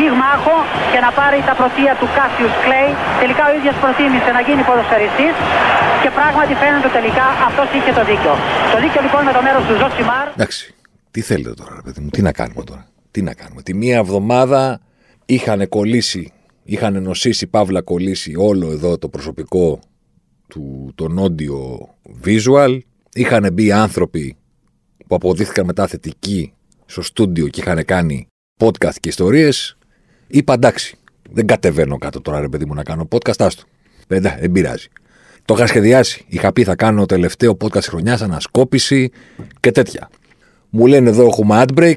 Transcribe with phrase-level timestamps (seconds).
[0.00, 0.56] πυγμάχο
[0.92, 2.90] και να πάρει τα πρωτεία του Κάσιους Κλέη.
[3.22, 5.34] Τελικά ο ίδιος προτίμησε να γίνει ποδοσφαιριστής
[6.02, 8.32] και πράγματι φαίνεται τελικά αυτός είχε το δίκιο.
[8.72, 10.26] Το δίκιο λοιπόν με το μέρος του Ζωσιμάρ.
[10.36, 10.62] Εντάξει,
[11.14, 12.84] τι θέλετε τώρα, ρε παιδί μου, τι να κάνουμε τώρα.
[13.14, 13.60] Τι να κάνουμε.
[13.66, 14.60] Τη μία εβδομάδα
[15.36, 16.24] είχαν κολλήσει,
[16.72, 19.66] είχαν νοσήσει, παύλα κολλήσει όλο εδώ το προσωπικό
[20.48, 21.58] του, τον audio
[22.26, 22.72] visual.
[23.12, 24.36] Είχαν μπει άνθρωποι
[25.06, 26.52] που αποδείχθηκαν μετά θετικοί
[26.86, 28.26] στο στούντιο και είχαν κάνει
[28.62, 29.74] podcast και ιστορίες
[30.30, 30.96] Είπα εντάξει,
[31.30, 33.34] δεν κατεβαίνω κάτω τώρα, ρε παιδί μου, να κάνω podcast.
[33.38, 33.62] Άστο.
[34.06, 34.88] Δεν, δεν πειράζει.
[35.44, 36.24] Το είχα σχεδιάσει.
[36.28, 39.10] Είχα πει θα κάνω τελευταίο podcast χρονιάς, ανασκόπηση
[39.60, 40.10] και τέτοια.
[40.70, 41.96] Μου λένε εδώ έχουμε ad break.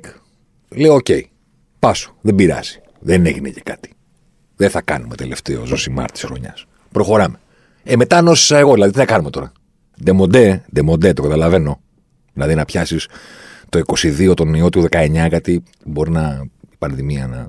[0.70, 1.22] Λέω: OK, okay,
[1.80, 2.16] πάσω.
[2.22, 2.82] Δεν πειράζει.
[3.00, 3.90] Δεν έγινε και κάτι.
[4.56, 6.66] Δεν θα κάνουμε τελευταίο ζωσιμάρ της χρονιάς.
[6.92, 7.40] Προχωράμε.
[7.84, 9.52] Ε, μετά νόσησα εγώ, δηλαδή τι θα κάνουμε τώρα.
[10.04, 11.82] Ντεμοντέ, ντεμοντέ, το καταλαβαίνω.
[12.34, 13.08] Δηλαδή να πιάσεις
[13.70, 17.48] το 22 τον ιό του 19, γιατί μπορεί να η πανδημία να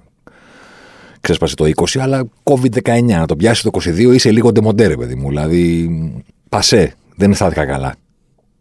[1.25, 3.03] ξέσπασε το 20, αλλά COVID-19.
[3.03, 5.28] Να το πιάσει το 22 είσαι λίγο ντεμοντέ ρε, παιδί μου.
[5.28, 5.91] Δηλαδή,
[6.48, 6.94] πασέ.
[7.17, 7.94] Δεν αισθάνθηκα καλά.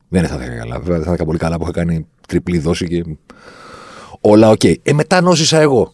[0.08, 0.76] Δεν αισθάνθηκα καλά.
[0.76, 3.04] Βέβαια, δεν αισθάνθηκα πολύ καλά που είχα κάνει τριπλή δόση και.
[4.22, 4.60] Όλα OK.
[4.64, 4.74] Okay.
[4.84, 5.94] Ε, μετά νόσησα εγώ.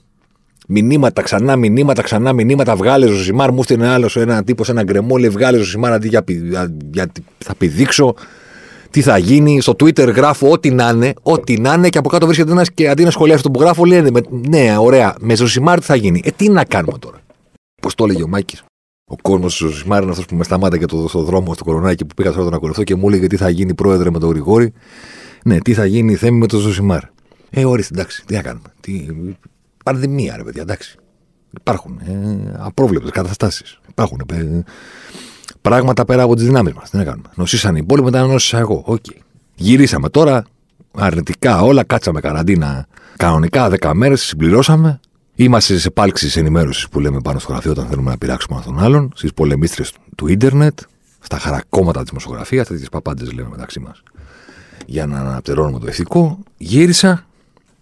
[0.67, 2.75] Μηνύματα, ξανά μηνύματα, ξανά μηνύματα.
[2.75, 3.51] Βγάλε ζωσιμάρ.
[3.51, 5.29] Μου στείλει άλλο ένα τύπο, ένα γκρεμόλι.
[5.29, 8.15] Βγάλε ζωσιμάρ αντί για, για, για, θα πηδήξω
[8.89, 9.61] τι θα γίνει.
[9.61, 12.89] Στο Twitter γράφω ό,τι να είναι, ό,τι να είναι και από κάτω βρίσκεται ένας και
[12.89, 16.21] αντί να σχολιάσει αυτό που γράφω, λένε Ναι, ωραία, με Ζωσιμάρ τι θα γίνει.
[16.23, 17.17] Ε, τι να κάνουμε τώρα;
[17.81, 18.63] Πώς το έλεγε ο Μάκης;
[19.11, 22.13] Ο κόσμος του Ζωσιμάρ είναι αυτός που με σταμάτησε το, στο δρόμο στο Κολωνάκι που
[22.13, 24.73] πήγα τώρα να ακολουθώ και μου έλεγε τι θα γίνει πρόεδρε με τον Γρηγόρη.
[25.43, 27.01] Ναι, τι θα γίνει Θέμη με τον Ζωσιμάρ.
[27.49, 29.05] Ε, ορίστε, εντάξει, τι να κάνουμε; Τι...
[29.83, 30.97] Πανδημία, ρε παιδιά, εντάξει.
[31.59, 33.79] Υπάρχουν ε, απρόβλεπτες καταστάσεις.
[33.89, 34.63] Υπάρχουν ε,
[35.61, 36.89] πράγματα πέρα από τις δυνάμεις μας.
[36.89, 37.27] Τι να κάνουμε.
[37.35, 38.83] Νοσήσαν οι υπόλοιποι, μετά νόσησα εγώ.
[38.85, 39.03] OK.
[39.09, 39.17] Okay.
[39.55, 40.45] Γυρίσαμε τώρα
[40.91, 42.87] αρνητικά όλα, κάτσαμε καραντίνα
[43.17, 44.99] κανονικά 10 μέρες, συμπληρώσαμε.
[45.35, 48.83] Είμαστε σε επάλξεις ενημέρωσης που λέμε πάνω στο γραφείο όταν θέλουμε να πειράξουμε ένα τον
[48.83, 49.83] άλλον, στις πολεμίστρες
[50.15, 50.79] του ίντερνετ,
[51.19, 54.03] στα χαρακώματα της δημοσιογραφίας, τέτοιες παπάντζες λέμε μεταξύ μας.
[54.85, 56.39] Για να αναπτερώνουμε το ηθικό.
[56.57, 57.25] Γύρισα.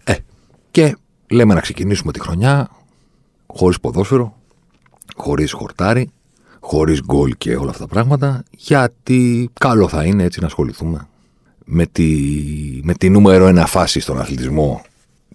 [0.03, 0.15] Ε,
[0.71, 0.95] και
[1.29, 2.69] λέμε να ξεκινήσουμε τη χρονιά
[3.47, 4.37] χωρίς ποδόσφαιρο,
[5.15, 6.09] χωρίς χορτάρι,
[6.67, 11.07] χωρίς γκολ και όλα αυτά τα πράγματα, γιατί καλό θα είναι έτσι να ασχοληθούμε
[11.65, 12.09] με τη,
[12.83, 14.81] με τη νούμερο ένα φάση στον αθλητισμό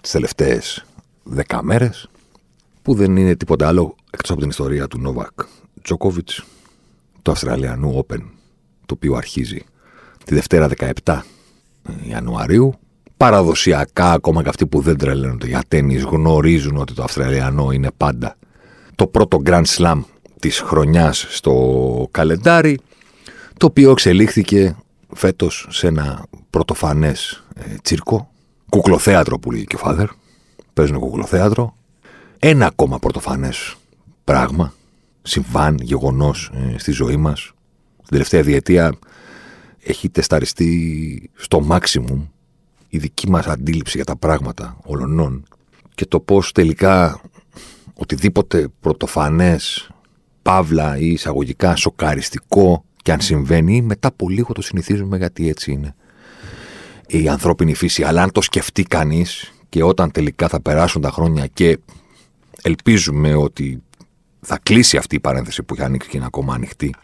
[0.02, 0.84] τις τελευταίες
[1.22, 2.08] δέκα μέρες,
[2.82, 5.30] που δεν είναι τίποτα άλλο εκτός από την ιστορία του Νόβακ
[5.82, 6.44] Τζοκόβιτς,
[7.22, 8.20] του Αυστραλιανού Open,
[8.86, 9.64] το οποίο αρχίζει
[10.24, 10.68] τη Δευτέρα
[11.04, 11.20] 17
[12.08, 12.74] Ιανουαρίου.
[13.16, 18.36] Παραδοσιακά, ακόμα και αυτοί που δεν τρελαίνονται για τέννις, γνωρίζουν ότι το Αυστραλιανό είναι πάντα
[18.94, 20.00] το πρώτο Grand Slam
[20.42, 22.78] της χρονιάς στο καλεντάρι,
[23.56, 24.76] το οποίο εξελίχθηκε
[25.14, 28.30] φέτος σε ένα πρωτοφανές ε, τσίρκο,
[28.68, 30.08] κουκλοθέατρο που λέει και ο Φάδερ,
[30.72, 31.76] παίζουν κουκλοθέατρο,
[32.38, 33.76] ένα ακόμα πρωτοφανές
[34.24, 34.74] πράγμα,
[35.22, 37.52] συμβάν, γεγονός ε, στη ζωή μας.
[37.92, 38.94] Στην τελευταία διετία
[39.82, 42.26] έχει τεσταριστεί στο maximum
[42.88, 45.44] η δική μας αντίληψη για τα πράγματα ολονών
[45.94, 47.20] και το πώς τελικά
[47.94, 49.90] οτιδήποτε πρωτοφανές
[50.42, 55.94] παύλα ή εισαγωγικά σοκαριστικό και αν συμβαίνει, μετά από λίγο το συνηθίζουμε γιατί έτσι είναι
[57.06, 58.02] η ανθρώπινη φύση.
[58.02, 61.78] Αλλά αν το σκεφτεί κανείς και όταν τελικά θα περάσουν τα χρόνια και
[62.62, 63.82] ελπίζουμε ότι
[64.40, 66.94] θα κλείσει αυτή η παρένθεση που έχει ανοίξει και είναι ακόμα ανοιχτή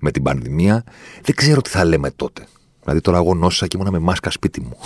[0.00, 0.84] με την πανδημία,
[1.22, 2.46] δεν ξέρω τι θα λέμε τότε.
[2.80, 4.76] Δηλαδή τώρα εγώ νόσησα και ήμουνα με μάσκα σπίτι μου.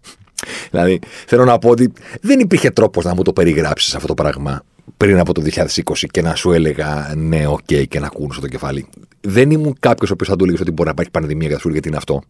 [0.70, 4.62] δηλαδή θέλω να πω ότι δεν υπήρχε τρόπος να μου το περιγράψεις αυτό το πράγμα
[4.96, 8.48] πριν από το 2020 και να σου έλεγα ναι, OK, okay, και να κουνώ το
[8.48, 8.86] κεφάλι.
[9.20, 11.60] Δεν ήμουν κάποιος ο οποίος θα του έλεγε ότι μπορεί να υπάρχει πανδημία και θα
[11.60, 12.22] σου γιατί είναι αυτό.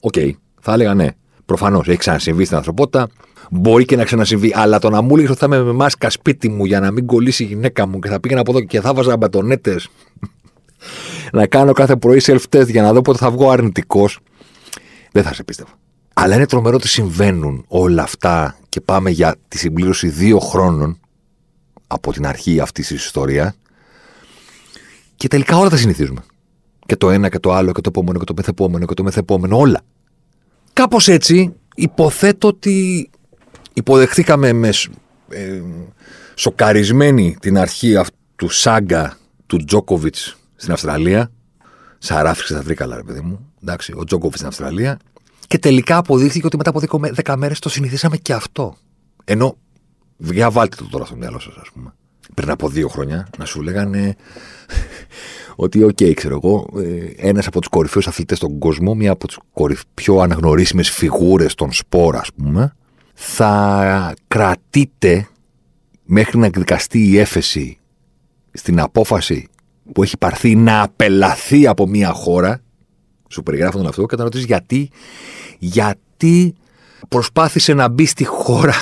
[0.00, 1.08] OK, okay, θα έλεγα ναι.
[1.46, 3.08] Προφανώς έχει ξανασυμβεί στην ανθρωπότητα.
[3.50, 4.52] Μπορεί και να ξανασυμβεί.
[4.54, 7.06] Αλλά το να μου έλεγες ότι θα είμαι με μάσκα σπίτι μου για να μην
[7.06, 9.88] κολλήσει η γυναίκα μου και θα πήγαινα από εδώ και θα βάζα μπατονέτες
[11.32, 14.18] να κάνω κάθε πρωί self-test για να δω πότε θα βγω αρνητικός.
[15.12, 15.70] Δεν θα σε πίστευα.
[16.14, 20.98] Αλλά είναι τρομερό ότι συμβαίνουν όλα αυτά και πάμε για τη συμπλήρωση δύο χρόνων
[21.88, 23.54] από την αρχή αυτής της ιστορία.
[25.16, 26.20] Και τελικά όλα τα συνηθίζουμε.
[26.86, 29.58] Και το ένα και το άλλο και το επόμενο και το μεθεπόμενο και το μεθεπόμενο,
[29.58, 29.80] όλα.
[30.72, 33.10] Κάπως έτσι υποθέτω ότι
[33.72, 34.70] υποδεχθήκαμε με
[35.28, 35.62] ε,
[36.34, 41.30] σοκαρισμένη την αρχή αυτού του σάγκα του Τζόκοβιτς στην Αυστραλία.
[41.98, 43.52] Σαράφιξε στα τρίκαλα, ρε παιδί μου.
[43.62, 44.98] Εντάξει, ο Τζόκοβιτς στην Αυστραλία.
[45.46, 46.80] Και τελικά αποδείχθηκε ότι μετά από
[47.24, 48.76] 10 μέρες το συνηθίσαμε και αυτό.
[49.24, 49.56] Ενώ,
[50.18, 51.94] για βάλτε το τώρα στο μυαλό σας, ας πούμε.
[52.34, 54.16] Πριν από δύο χρόνια να σου λέγανε
[55.56, 59.26] ότι, OK, okay, ξέρω εγώ, ε, ένας από τους κορυφαίους αθλητές στον κόσμο, μία από
[59.26, 59.38] τις
[59.94, 62.72] πιο αναγνωρίσιμες φιγούρες των σπορ, ας πούμε,
[63.14, 65.28] θα κρατείται
[66.04, 67.78] μέχρι να εκδικαστεί η έφεση
[68.52, 69.48] στην απόφαση
[69.92, 72.60] που έχει πάρθει να απελαθεί από μια χώρα.
[73.28, 74.90] Σου περιγράφω τον αυτό και ρωτήσεις γιατί,
[75.58, 76.54] γιατί
[77.08, 78.74] προσπάθησε να μπει στη χώρα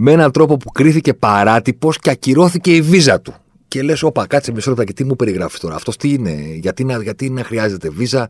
[0.00, 3.34] με έναν τρόπο που κρίθηκε παράτυπος και ακυρώθηκε η βίζα του.
[3.68, 5.74] Και λες, όπα, κάτσε μισό λεπτό και τι μου περιγράφεις τώρα.
[5.74, 6.30] Αυτό τι είναι,
[6.60, 8.28] γιατί να, γιατί να χρειάζεται βίζα,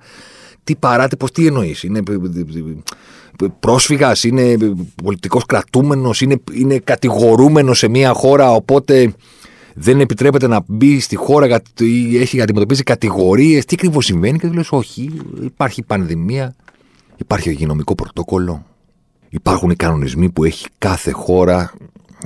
[0.65, 1.83] τι παράτυπος, τι εννοείς.
[1.83, 2.03] Είναι
[3.61, 4.57] πρόσφυγας, είναι
[5.03, 9.13] πολιτικός κρατούμενος, είναι, είναι κατηγορούμενος σε μια χώρα, οπότε
[9.75, 13.65] δεν επιτρέπεται να μπει στη χώρα γιατί έχει αντιμετωπίσει κατηγορίες.
[13.65, 15.11] Τι ακριβώς συμβαίνει, και του λες: Όχι,
[15.43, 16.55] υπάρχει πανδημία,
[17.17, 18.67] υπάρχει υγειονομικό πρωτόκολλο,
[19.29, 21.73] υπάρχουν οι κανονισμοί που έχει κάθε χώρα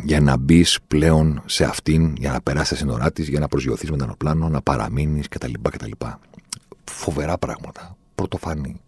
[0.03, 3.91] για να μπεις πλέον σε αυτήν, για να περάσεις τα σύνορά της, για να προσγειωθείς
[3.91, 5.53] με τον αεροπλάνο, να παραμείνεις κτλ.
[5.71, 5.91] κτλ.
[6.85, 7.97] Φοβερά πράγματα.
[8.15, 8.81] Πρωτοφανή.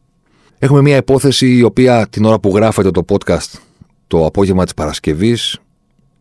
[0.59, 3.59] Έχουμε μια υπόθεση η οποία την ώρα που γράφεται το podcast
[4.07, 5.59] το απόγευμα της Παρασκευής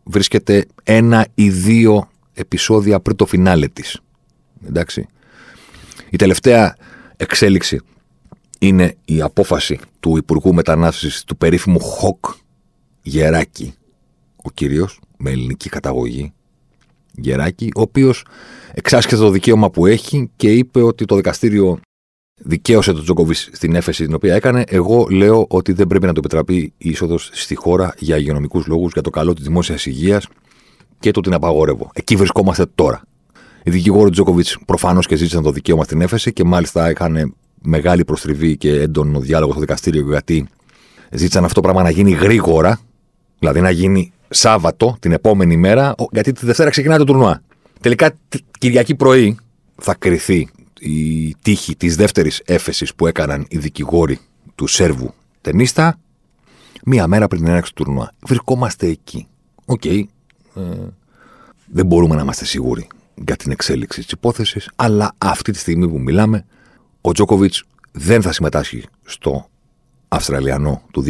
[0.03, 3.99] βρίσκεται ένα ή δύο επεισόδια πριν το φινάλε της.
[4.67, 5.07] Εντάξει.
[6.09, 6.75] Η τελευταία
[7.17, 7.79] εξέλιξη
[8.67, 12.25] είναι η απόφαση του Υπουργού Μετανάστευσης του περίφημου Χοκ
[13.01, 13.73] Γεράκη,
[14.35, 16.33] ο κύριος, με ελληνική καταγωγή,
[17.11, 18.25] Γεράκη, ο οποίος
[18.73, 21.79] εξάσκεται το δικαίωμα που έχει και είπε ότι το δικαστήριο
[22.41, 24.63] δικαίωσε τον Τζόκοβιτ στην έφεση την οποία έκανε.
[24.67, 28.93] Εγώ λέω ότι δεν πρέπει να το επιτραπεί η είσοδος στη χώρα για υγειονομικούς λόγους,
[28.93, 30.27] για το καλό της δημόσιας υγείας
[30.99, 31.89] και το την απαγορεύω.
[31.93, 33.01] Εκεί βρισκόμαστε τώρα.
[33.63, 38.57] Οι δικηγόροι Τζόκοβιτ προφανώς και ζήτησαν το δικαίωμα στην έφεση και μάλιστα είχαν μεγάλη προστριβή
[38.57, 40.47] και έντονο διάλογο στο δικαστήριο γιατί
[41.11, 42.79] ζήτησαν αυτό το πράγμα να γίνει γρήγορα,
[43.39, 47.41] δηλαδή να γίνει Σάββατο την επόμενη μέρα, γιατί τη Δευτέρα ξεκινάει το τουρνουά.
[47.81, 48.11] Τελικά
[48.59, 49.37] Κυριακή πρωί
[49.81, 50.49] θα κριθεί
[50.79, 54.19] η τύχη της δεύτερης έφεσης που έκαναν οι δικηγόροι
[54.55, 55.99] του Σέρβου τενίστα
[56.83, 58.11] μία μέρα πριν την έναρξη του τουρνουά.
[58.25, 59.27] Βρισκόμαστε εκεί.
[59.65, 59.81] OK.
[59.83, 60.03] Okay.
[60.55, 60.61] Ε,
[61.65, 62.87] δεν μπορούμε να είμαστε σίγουροι
[63.25, 66.45] για την εξέλιξη της υπόθεσης, αλλά αυτή τη στιγμή που μιλάμε,
[67.05, 69.49] ο Τζόκοβιτς δεν θα συμμετάσχει στο
[70.07, 71.03] Αυστραλιανό του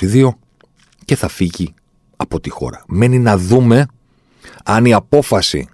[0.00, 0.28] 2022
[1.04, 1.74] και θα φύγει
[2.16, 2.82] από τη χώρα.
[2.86, 3.86] Μένει να δούμε
[4.64, 5.68] αν η απόφαση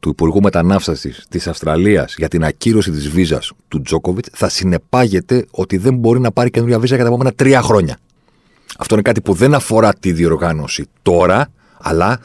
[0.00, 5.76] του Υπουργού Μετανάστευσης της Αυστραλίας για την ακύρωση της βίζας του Τζόκοβιτς θα συνεπάγεται ότι
[5.76, 7.98] δεν μπορεί να πάρει καινούργια βίζα για τα επόμενα τρία χρόνια.
[8.78, 12.20] Αυτό είναι κάτι που δεν αφορά τη διοργάνωση τώρα, αλλά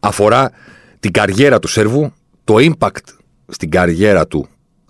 [0.00, 0.50] αφορά
[1.00, 2.12] την καριέρα του Σέρβου,
[2.44, 3.04] το impact
[3.48, 4.48] στην καριέρα του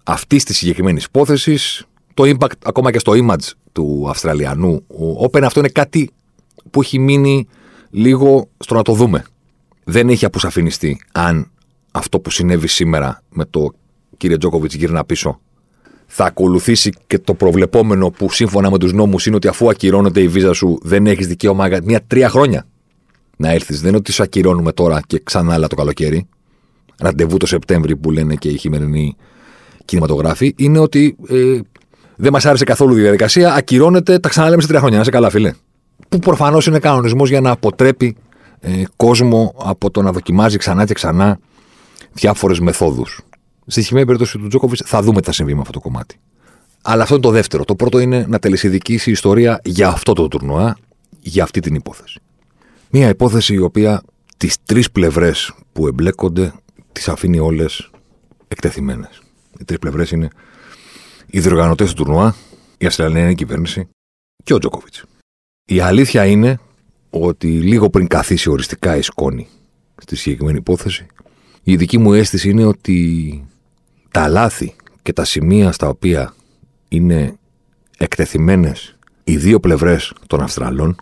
[0.08, 4.84] αυτή της συγκεκριμένης υπόθεσης, το impact ακόμα και στο image του Αυστραλιανού
[5.26, 5.43] Open.
[5.43, 6.10] Αυτό είναι κάτι
[6.70, 7.46] που έχει μείνει
[7.90, 9.25] λίγο στο να το δούμε.
[9.84, 11.50] Δεν έχει αποσαφινιστεί αν
[11.90, 13.70] αυτό που συνέβη σήμερα με το
[14.16, 15.40] κύριε Τζόκοβιτς γύρνα πίσω
[16.06, 20.28] θα ακολουθήσει και το προβλεπόμενο που σύμφωνα με τους νόμους είναι ότι αφού ακυρώνεται η
[20.28, 22.66] βίζα σου δεν έχεις δικαίωμα για μία τρία χρόνια
[23.37, 23.75] να έρθει.
[23.75, 26.28] Δεν είναι ότι σου ακυρώνουμε τώρα και ξανά άλλα το καλοκαίρι.
[26.99, 29.16] Ραντεβού το Σεπτέμβρη που λένε και οι χειμερινοί
[29.88, 30.55] κινηματογράφοι.
[30.56, 31.61] Είναι ότι ε,
[32.17, 33.54] δεν μας άρεσε καθόλου η διαδικασία.
[33.54, 34.99] Ακυρώνεται, τα ξαναλέμε σε τρία χρόνια.
[34.99, 35.52] Να σε καλά, φίλε.
[36.09, 38.16] Που προφανώς είναι κανονισμός για να αποτρέπει
[38.61, 41.38] ε, κόσμο από το να δοκιμάζει ξανά και ξανά
[42.12, 43.21] διάφορες μεθόδους.
[43.66, 46.16] Στη συγκεκριμένη περίπτωση του Τζόκοβιτς θα δούμε τι θα συμβεί με αυτό το κομμάτι.
[46.83, 47.64] Αλλά αυτό είναι το δεύτερο.
[47.64, 50.76] Το πρώτο είναι να τελεσυδικήσει η ιστορία για αυτό το τουρνουά,
[51.21, 52.21] για αυτή την υπόθεση.
[52.90, 54.02] Μία υπόθεση η οποία
[54.37, 56.52] τις τρεις πλευρές που εμπλέκονται
[56.92, 57.90] τις αφήνει όλες
[58.49, 59.21] εκτεθειμένες.
[59.59, 60.29] Οι τρεις πλευρές είναι
[61.27, 62.35] οι διοργανωτές του τουρνουά,
[62.79, 63.88] η Αυστραλιανή κυβέρνηση
[64.45, 64.95] και ο Τζόκοβιτ.
[65.65, 66.59] Η αλήθεια είναι
[67.11, 69.49] ότι λίγο πριν καθίσει οριστικά η σκόνη
[69.97, 71.07] στη συγκεκριμένη υπόθεση,
[71.62, 73.45] η δική μου αίσθηση είναι ότι
[74.11, 76.35] τα λάθη και τα σημεία στα οποία
[76.88, 77.38] είναι
[77.99, 80.97] εκτεθειμένες οι δύο πλευρές των Αυστραλών,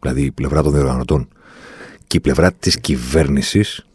[0.00, 1.28] δηλαδή η πλευρά των διοργανωτών
[2.06, 3.86] και η πλευρά της κυβέρνησης,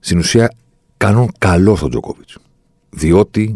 [0.00, 0.52] στην ουσία
[0.96, 2.38] κάνουν καλό στον Τζοκόβιτς.
[2.96, 3.54] Διότι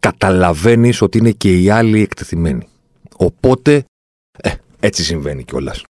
[0.00, 2.68] καταλαβαίνεις ότι είναι και οι άλλοι εκτεθειμένοι.
[3.16, 3.84] Οπότε,
[4.40, 5.82] ε, έτσι συμβαίνει κιόλας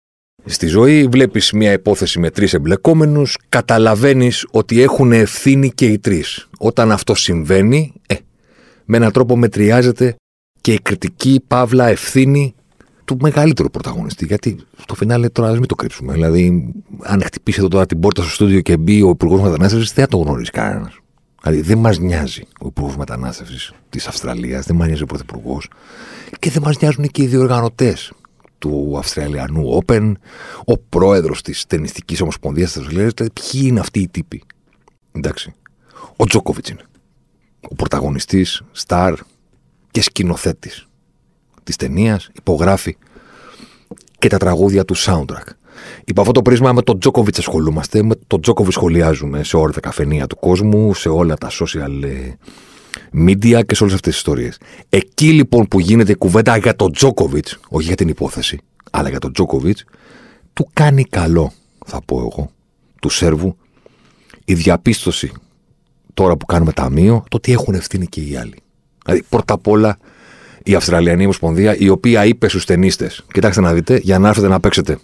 [0.47, 6.47] στη ζωή, βλέπεις μια υπόθεση με τρεις εμπλεκόμενους, καταλαβαίνεις ότι έχουν ευθύνη και οι τρεις.
[6.57, 8.15] Όταν αυτό συμβαίνει, ε,
[8.85, 10.15] με έναν τρόπο μετριάζεται
[10.61, 12.55] και η κριτική παύλα ευθύνη
[13.05, 14.25] του μεγαλύτερου πρωταγωνιστή.
[14.25, 16.13] Γιατί στο φινάλε τώρα μην το κρύψουμε.
[16.13, 20.03] Δηλαδή, αν χτυπήσει εδώ τώρα την πόρτα στο στούντιο και μπει ο Υπουργός Μετανάστευσης, δεν
[20.03, 20.99] θα το γνωρίζει κανένας.
[21.41, 25.69] Δηλαδή δεν μας νοιάζει ο υπουργός μετανάστευσης της Αυστραλίας, δεν μας νοιάζει ο πρωθυπουργός
[26.39, 28.11] και δεν μας νοιάζουν και οι διοργανωτές
[28.57, 30.11] του Αυστραλιανού Open,
[30.65, 33.13] ο πρόεδρος της Τενιστική Ομοσπονδίας της Αυστραλίας.
[33.13, 34.43] Δηλαδή, ποιοι είναι αυτοί οι τύποι.
[35.11, 35.53] Εντάξει.
[36.15, 36.83] Ο Τζόκοβιτς είναι.
[37.69, 39.13] Ο πρωταγωνιστής, στάρ
[39.91, 40.87] και σκηνοθέτης
[41.63, 42.97] της ταινίας, υπογράφει
[44.19, 45.47] και τα τραγούδια του soundtrack.
[46.05, 49.79] Υπό αυτό το πρίσμα με τον Τζόκοβιτς ασχολούμαστε, με τον Τζόκοβιτς σχολιάζουμε σε όλα τα
[49.79, 52.33] καφενεία του κόσμου, σε όλα τα social ε,
[53.25, 54.57] media και σε όλες αυτές τις ιστορίες.
[54.89, 58.59] Εκεί λοιπόν που γίνεται η κουβέντα για τον Τζόκοβιτς, όχι για την υπόθεση,
[58.91, 59.85] αλλά για τον Τζόκοβιτς,
[60.53, 61.51] του κάνει καλό,
[61.85, 62.49] θα πω εγώ,
[63.01, 63.57] του Σέρβου,
[64.45, 65.31] η διαπίστωση
[66.13, 68.55] τώρα που κάνουμε ταμείο, το ότι έχουν ευθύνη και οι άλλοι.
[69.05, 69.97] Δηλαδή, πρώτα απ' όλα,
[70.63, 74.59] η Αυστραλιανή Ομοσπονδία, η οποία είπε στους ταινίστες: Κοιτάξτε να δείτε, για να έρθετε να
[74.59, 74.97] παίξετε,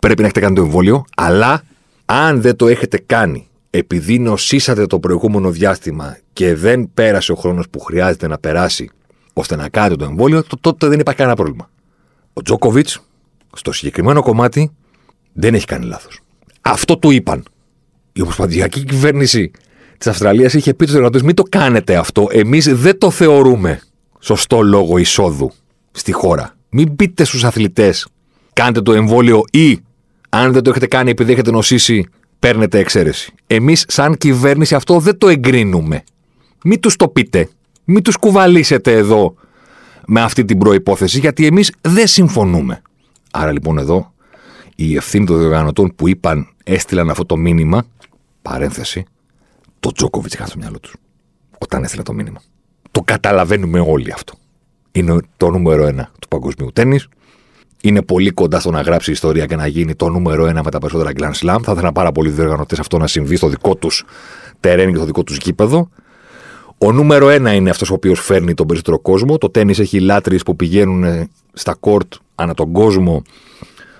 [0.00, 1.62] πρέπει να έχετε κάνει το εμβόλιο, αλλά
[2.04, 7.68] αν δεν το έχετε κάνει επειδή νοσήσατε το προηγούμενο διάστημα και δεν πέρασε ο χρόνος
[7.68, 8.90] που χρειάζεται να περάσει
[9.32, 11.70] ώστε να κάνετε το εμβόλιο, τότε δεν υπάρχει κανένα πρόβλημα.
[12.32, 13.00] Ο Τζόκοβιτς,
[13.52, 14.70] στο συγκεκριμένο κομμάτι,
[15.32, 16.20] δεν έχει κάνει λάθος.
[16.60, 17.44] Αυτό του είπαν.
[18.12, 19.50] Η ομοσπονδιακή κυβέρνηση
[19.98, 22.26] της Αυστραλίας είχε πει στους εργατές: Μην το κάνετε αυτό.
[22.30, 23.80] Εμείς δεν το θεωρούμε
[24.18, 25.52] σωστό λόγο εισόδου
[25.90, 26.54] στη χώρα.
[26.68, 28.06] Μην πείτε στους αθλητές:
[28.52, 29.78] Κάντε το εμβόλιο ή
[30.30, 32.06] αν δεν το έχετε κάνει επειδή έχετε νοσήσει,
[32.38, 33.32] παίρνετε εξαίρεση.
[33.46, 36.04] Εμείς, σαν κυβέρνηση, αυτό δεν το εγκρίνουμε.
[36.64, 37.48] Μην τους το πείτε.
[37.84, 39.34] Μην τους κουβαλήσετε εδώ
[40.06, 42.82] με αυτή την προπόθεση, γιατί εμείς δεν συμφωνούμε.
[43.30, 44.12] Άρα λοιπόν εδώ
[44.74, 47.86] οι ευθύνη των διοργανωτών που είπαν, έστειλαν αυτό το μήνυμα,
[48.42, 49.04] παρένθεση,
[49.80, 50.94] το Τζόκοβιτς είχαν στο μυαλό τους.
[51.58, 52.42] Όταν έστειλε το μήνυμα.
[52.90, 54.34] Το καταλαβαίνουμε όλοι αυτό.
[54.92, 57.00] Είναι το νούμερο ένα του παγκοσμίου τέννη
[57.82, 60.78] είναι πολύ κοντά στο να γράψει ιστορία και να γίνει το νούμερο ένα με τα
[60.78, 61.58] περισσότερα Grand Slam.
[61.62, 64.04] Θα ήθελα πάρα πολλοί διοργανωτές αυτό να συμβεί στο δικό τους
[64.60, 65.88] τερένι και στο δικό τους γήπεδο.
[66.78, 69.38] Ο νούμερο ένα είναι αυτός ο οποίος φέρνει τον περισσότερο κόσμο.
[69.38, 73.22] Το τέννη έχει λάτρε που πηγαίνουν στα κόρτ ανά τον κόσμο.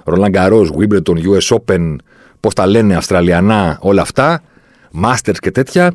[0.05, 1.97] Ρολάν Καρό, Wimbledon, US Open,
[2.41, 4.43] πώς τα λένε, Αυστραλιανά, όλα αυτά.
[5.05, 5.93] Masters και τέτοια.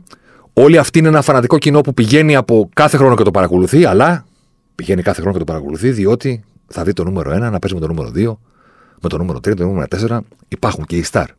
[0.54, 4.26] Όλοι αυτοί είναι ένα φανατικό κοινό που πηγαίνει από κάθε χρόνο και το παρακολουθεί, αλλά
[4.76, 7.80] πηγαίνει κάθε χρόνο και το παρακολουθεί διότι θα δει το νούμερο 1 να παίζει με
[7.80, 8.38] το νούμερο 2,
[9.02, 10.20] με το νούμερο 3, το νούμερο 4.
[10.48, 11.30] Υπάρχουν και οι στάρ.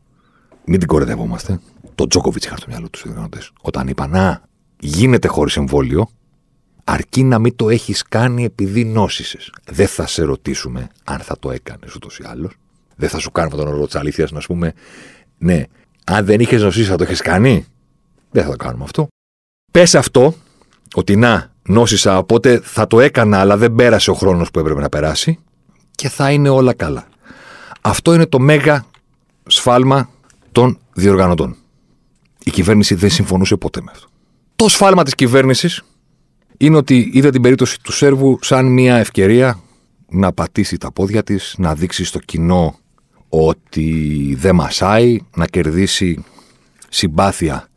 [0.65, 1.59] Μην την κορεδευόμαστε.
[1.95, 3.13] Το Τζόκοβιτ είχαν στο μυαλό του οι
[3.61, 4.41] Όταν είπαν, Α,
[4.79, 6.09] γίνεται χωρίς εμβόλιο,
[6.83, 9.53] αρκεί να μην το έχεις κάνει επειδή νόσησες.
[9.65, 12.53] Δεν θα σε ρωτήσουμε αν θα το έκανες ούτως ή άλλως.
[12.95, 14.73] Δεν θα σου κάνουμε τον όρο της αλήθειας να πούμε,
[15.37, 15.63] Ναι,
[16.05, 17.65] αν δεν είχες νοσήσει θα το έχεις κάνει.
[18.31, 19.07] Δεν θα το κάνουμε αυτό.
[19.71, 20.33] Πες αυτό,
[20.95, 24.89] ότι να, νόσησα, οπότε θα το έκανα, αλλά δεν πέρασε ο χρόνος που έπρεπε να
[24.89, 25.39] περάσει
[25.95, 27.07] και θα είναι όλα καλά.
[27.81, 28.85] Αυτό είναι το μέγα
[29.47, 30.09] σφάλμα
[30.51, 31.55] των διοργανωτών.
[32.43, 34.07] Η κυβέρνηση δεν συμφωνούσε ποτέ με αυτό.
[34.55, 35.83] Το σφάλμα της κυβέρνησης
[36.57, 39.59] είναι ότι είδε την περίπτωση του Σέρβου σαν μια ευκαιρία
[40.09, 42.79] να πατήσει τα πόδια της, να δείξει στο κοινό
[43.29, 46.23] ότι δεν μασάει, να κερδίσει
[46.89, 47.67] συμπάθεια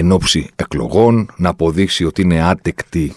[0.00, 3.14] εν ώψη εκλογών, να αποδείξει ότι είναι άτεκτη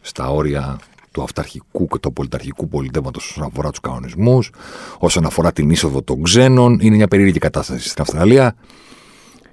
[0.00, 0.78] στα όρια
[1.10, 4.50] του αυταρχικού και του πολιταρχικού πολιτεύματος όσον αφορά τους κανονισμούς,
[4.98, 6.78] όσον αφορά την είσοδο των ξένων.
[6.80, 8.54] Είναι μια περίεργη κατάσταση στην Αυστραλία.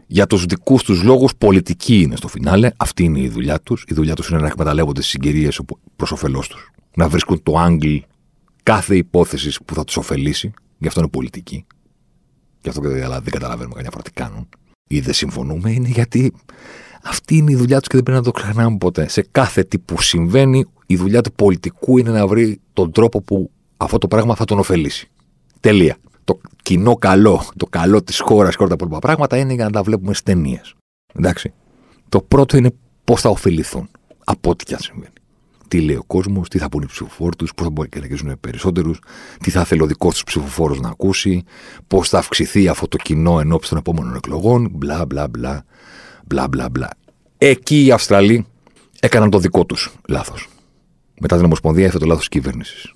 [0.08, 2.72] Για τους δικούς τους λόγους, πολιτική είναι στο φινάλε.
[2.78, 3.84] Αυτή είναι η δουλειά τους.
[3.88, 5.50] Η δουλειά τους είναι να εκμεταλλεύονται τι συγκυρίε
[5.96, 6.72] προς όφελός τους.
[6.96, 7.96] Να βρίσκουν το άγγλ
[8.64, 10.54] κάθε υπόθεσης που θα τους ωφελήσει.
[10.78, 11.66] Γι' αυτό είναι πολιτική.
[12.62, 14.50] Γι' αυτό και δεν καταλαβαίνουμε καμιά φορά τι κάνουν
[14.88, 16.34] ή δεν συμφωνούμε είναι γιατί
[17.04, 19.08] αυτή είναι η δουλειά τους και δεν πρέπει να το ξεχνάμε ποτέ.
[19.08, 23.52] Σε κάθε τι που συμβαίνει, η δουλειά του πολιτικού είναι να βρει τον τρόπο που
[23.78, 25.10] αυτό το πράγμα θα τον ωφελήσει.
[25.60, 25.98] Τελεία.
[26.24, 29.72] Το κοινό καλό, το καλό της χώρας και όλα τα υπόλοιπα πράγματα είναι για να
[29.72, 30.76] τα βλέπουμε στις ταινίες.
[31.14, 31.54] Εντάξει.
[32.10, 32.72] Το πρώτο είναι
[33.04, 33.90] πώς θα ωφεληθούν
[34.24, 35.14] από ό,τι και αν συμβαίνει
[35.76, 38.38] τι λέει ο κόσμος, τι θα πούνε οι ψηφοφόροι του, πώς θα μπορεί να κερδίσουν
[38.40, 39.00] περισσότερους,
[39.40, 41.44] τι θα θέλει ο δικός τους ψηφοφόρος να ακούσει,
[41.88, 45.66] πώς θα αυξηθεί αυτό το κοινό ενώπιση των επόμενων εκλογών, μπλα μπλα μπλα.
[46.26, 46.90] μπλα μπλα μπλα.
[47.38, 48.46] Εκεί οι Αυστραλοί
[49.00, 50.48] έκαναν το δικό τους λάθος.
[51.20, 52.94] Μετά την Ομοσπονδία έφερε το λάθος κυβέρνησης.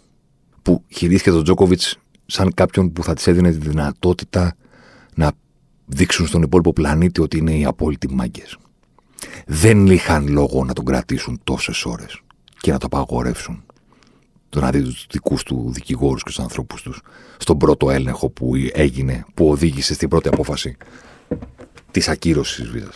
[0.62, 4.56] Που χειρίστηκε τον Τζόκοβιτς σαν κάποιον που θα της έδινε τη δυνατότητα
[5.16, 5.32] να
[5.86, 8.58] δείξουν στον υπόλοιπο πλανήτη ότι είναι οι απόλυτοι μάγκες.
[9.46, 12.22] Δεν είχαν λόγο να τον κρατήσουν τόσες ώρες
[12.60, 13.64] και να το απαγορεύσουν.
[14.50, 17.02] Το να δει τους δικούς του δικηγόρους και τους ανθρώπους τους
[17.38, 20.78] στον πρώτο έλεγχο που έγινε, που οδήγησε στην πρώτη απόφαση
[21.92, 22.90] της ακύρωσης της βίζα.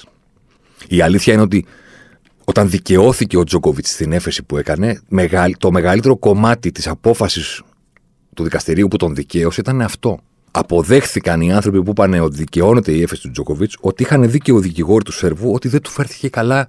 [0.87, 1.65] Η αλήθεια είναι ότι
[2.43, 5.01] όταν δικαιώθηκε ο Τζόκοβιτς στην έφεση που έκανε,
[5.57, 7.61] το μεγαλύτερο κομμάτι της απόφασης
[8.35, 10.19] του δικαστηρίου που τον δικαίωσε ήταν αυτό.
[10.51, 15.03] αποδέχθηκαν οι άνθρωποι που είπαν ότι δικαιώνεται η έφεση του Τζόκοβιτς ότι είχαν δίκαιο δικηγόροι
[15.03, 16.67] του Σερβού ότι δεν του φέρθηκε καλά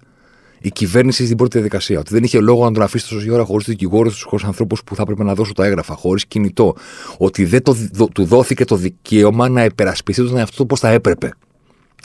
[0.64, 1.98] η κυβέρνηση στην πρώτη διαδικασία.
[1.98, 5.02] Ότι δεν είχε λόγο να τον αφήσει τόση ώρα χωρίς δικηγόρους, χωρίς ανθρώπους που θα
[5.02, 6.74] έπρεπε να δώσουν τα έγγραφα, χωρίς κινητό.
[7.18, 10.88] Ότι δεν το, δο, του δόθηκε το δικαίωμα να υπερασπιστεί τον εαυτό του πώ θα
[10.88, 11.30] έπρεπε.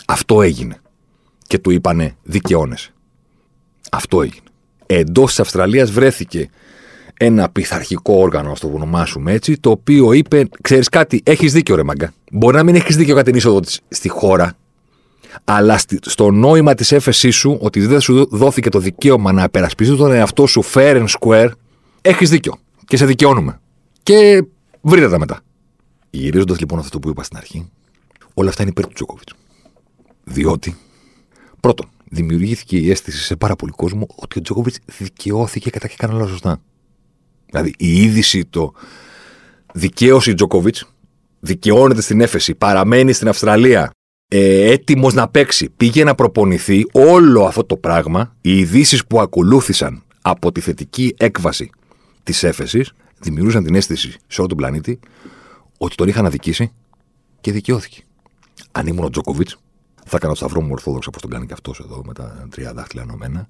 [0.08, 0.82] Αυτό έγινε.
[1.48, 2.94] Και του είπανε δικαιώνεσαι.
[3.92, 4.46] Αυτό έγινε.
[4.86, 6.50] Εντός της Αυστραλίας βρέθηκε
[7.18, 11.84] ένα πειθαρχικό όργανο, ας το ονομάσουμε έτσι, το οποίο είπε: Ξέρεις κάτι, έχεις δίκιο, ρε
[11.84, 12.14] μαγκα.
[12.32, 14.58] Μπορεί να μην έχεις δίκιο κατά την είσοδο της στη χώρα,
[15.44, 20.12] αλλά στο νόημα της έφεσής σου, ότι δεν σου δόθηκε το δικαίωμα να περασπιστεί τον
[20.12, 21.50] εαυτό σου fair and square,
[22.02, 22.54] έχεις δίκιο.
[22.86, 23.60] Και σε δικαιώνουμε.
[24.04, 24.44] Και
[24.82, 25.42] βρείτε τα μετά.
[26.10, 27.70] Γυρίζοντας λοιπόν αυτό που είπα στην αρχή,
[28.34, 29.34] όλα αυτά είναι υπέρ του Τζόκοβιτς.
[30.24, 30.78] Διότι,
[31.60, 36.28] πρώτον, δημιουργήθηκε η αίσθηση σε πάρα πολύ κόσμο ότι ο Τζόκοβιτς δικαιώθηκε κατά και κανένα
[36.28, 36.62] σωστά.
[37.50, 38.74] Δηλαδή η είδηση το
[39.74, 40.76] δικαίωση Τζοκοβίτ
[41.40, 43.92] δικαιώνεται στην έφεση, παραμένει στην Αυστραλία,
[44.32, 50.04] ε, έτοιμος να παίξει, πήγε να προπονηθεί όλο αυτό το πράγμα, οι ειδήσεις που ακολούθησαν
[50.22, 51.70] από τη θετική έκβαση
[52.24, 55.00] της έφεσης, δημιουργούσαν την αίσθηση σε όλο τον πλανήτη
[55.78, 56.72] ότι τον είχαν αδικήσει
[57.42, 58.02] και δικαιώθηκε.
[58.72, 59.50] Αν ήμουν ο Τζοκοβίτ,
[60.06, 62.74] θα έκανα το σταυρό μου ορθόδοξα όπω τον κάνει και αυτός εδώ με τα τρία
[62.74, 63.50] δάχτυλα ενωμένα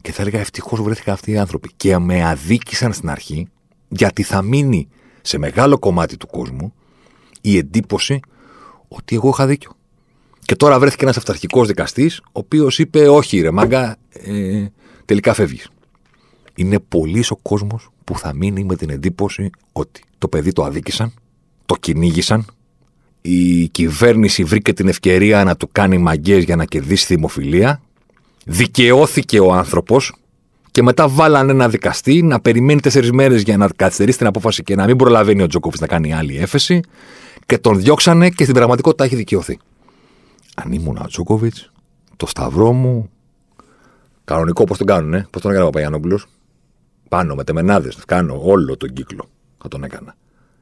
[0.00, 1.70] και θα έλεγα ευτυχώς βρέθηκαν αυτοί οι άνθρωποι.
[1.76, 3.48] Και με αδίκησαν στην αρχή,
[3.88, 4.88] γιατί θα μείνει
[5.22, 6.72] σε μεγάλο κομμάτι του κόσμου
[7.40, 8.20] η εντύπωση
[8.88, 9.75] ότι εγώ είχα δίκιο.
[10.46, 14.66] Και τώρα βρέθηκε ένας αυταρχικός δικαστής, ο οποίος είπε: Όχι, ρε μάγκα, ε,
[15.04, 15.68] τελικά φεύγεις.
[16.54, 21.12] Είναι πολύς ο κόσμος που θα μείνει με την εντύπωση ότι το παιδί το αδίκησαν,
[21.66, 22.46] το κυνήγησαν,
[23.20, 27.80] η κυβέρνηση βρήκε την ευκαιρία να του κάνει μαγκές για να κερδίσει δημοφιλία
[28.44, 30.14] δικαιώθηκε ο άνθρωπος
[30.70, 34.74] και μετά βάλανε ένα δικαστή να περιμένει τέσσερις μέρες για να καθυστερήσει την απόφαση και
[34.74, 36.80] να μην προλαβαίνει ο Τζόκοβιτ να κάνει άλλη έφεση
[37.46, 39.58] και τον διώξανε και στην πραγματικότητα έχει δικαιωθεί.
[40.58, 41.54] Αν ήμουν ο Τζόκοβιτ,
[42.16, 43.10] το σταυρό μου.
[44.24, 46.26] Κανονικό πώς τον κάνουν, ε; Πώς τον έκανε ο Παπαγιανόπουλος.
[47.08, 48.04] Πάνω με τεμενάδες.
[48.06, 49.28] Κάνω όλο τον κύκλο.
[49.58, 50.14] Θα τον έκανα.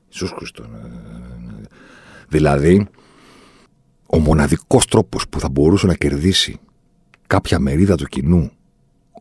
[0.06, 0.62] Ιησούς Χριστό.
[0.62, 0.66] Ε,
[2.28, 2.88] δηλαδή,
[4.06, 6.60] ο μοναδικός τρόπος που θα μπορούσε να κερδίσει
[7.26, 8.50] κάποια μερίδα του κοινού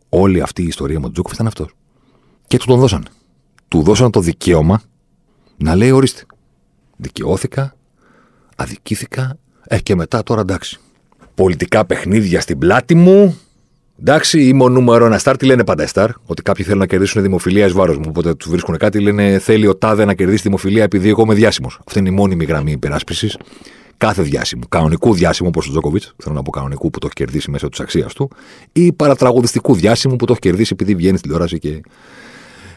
[0.09, 1.75] όλη αυτή η ιστορία με τον Τζόκοφ ήταν αυτός.
[2.47, 3.07] Και του τον δώσαν.
[3.67, 4.81] Του δώσαν το δικαίωμα
[5.57, 6.25] να λέει ορίστε.
[6.97, 7.75] Δικαιώθηκα,
[8.55, 10.79] αδικήθηκα, ε, και μετά τώρα εντάξει.
[11.35, 13.37] Πολιτικά παιχνίδια στην πλάτη μου.
[13.99, 15.37] Εντάξει, είμαι ο νούμερο ένα στάρ.
[15.37, 18.05] Τι λένε πάντα στάρ, ότι κάποιοι θέλουν να κερδίσουν δημοφιλία εις βάρος μου.
[18.07, 21.79] Οπότε τους βρίσκουν κάτι, λένε θέλει ο Τάδε να κερδίσει δημοφιλία επειδή εγώ είμαι διάσημος.
[21.87, 23.37] Αυτή είναι η μόνιμη γραμμή υπεράσπισης
[23.97, 24.63] κάθε διάσημου.
[24.69, 27.79] Κανονικού διάσημου όπως ο Τζόκοβιτς, θέλω να πω κανονικού που το έχει κερδίσει μέσω της
[27.79, 28.29] αξίας του,
[28.71, 31.81] ή παρατραγουδιστικού διάσημου που το έχει κερδίσει επειδή βγαίνει στην τηλεόραση και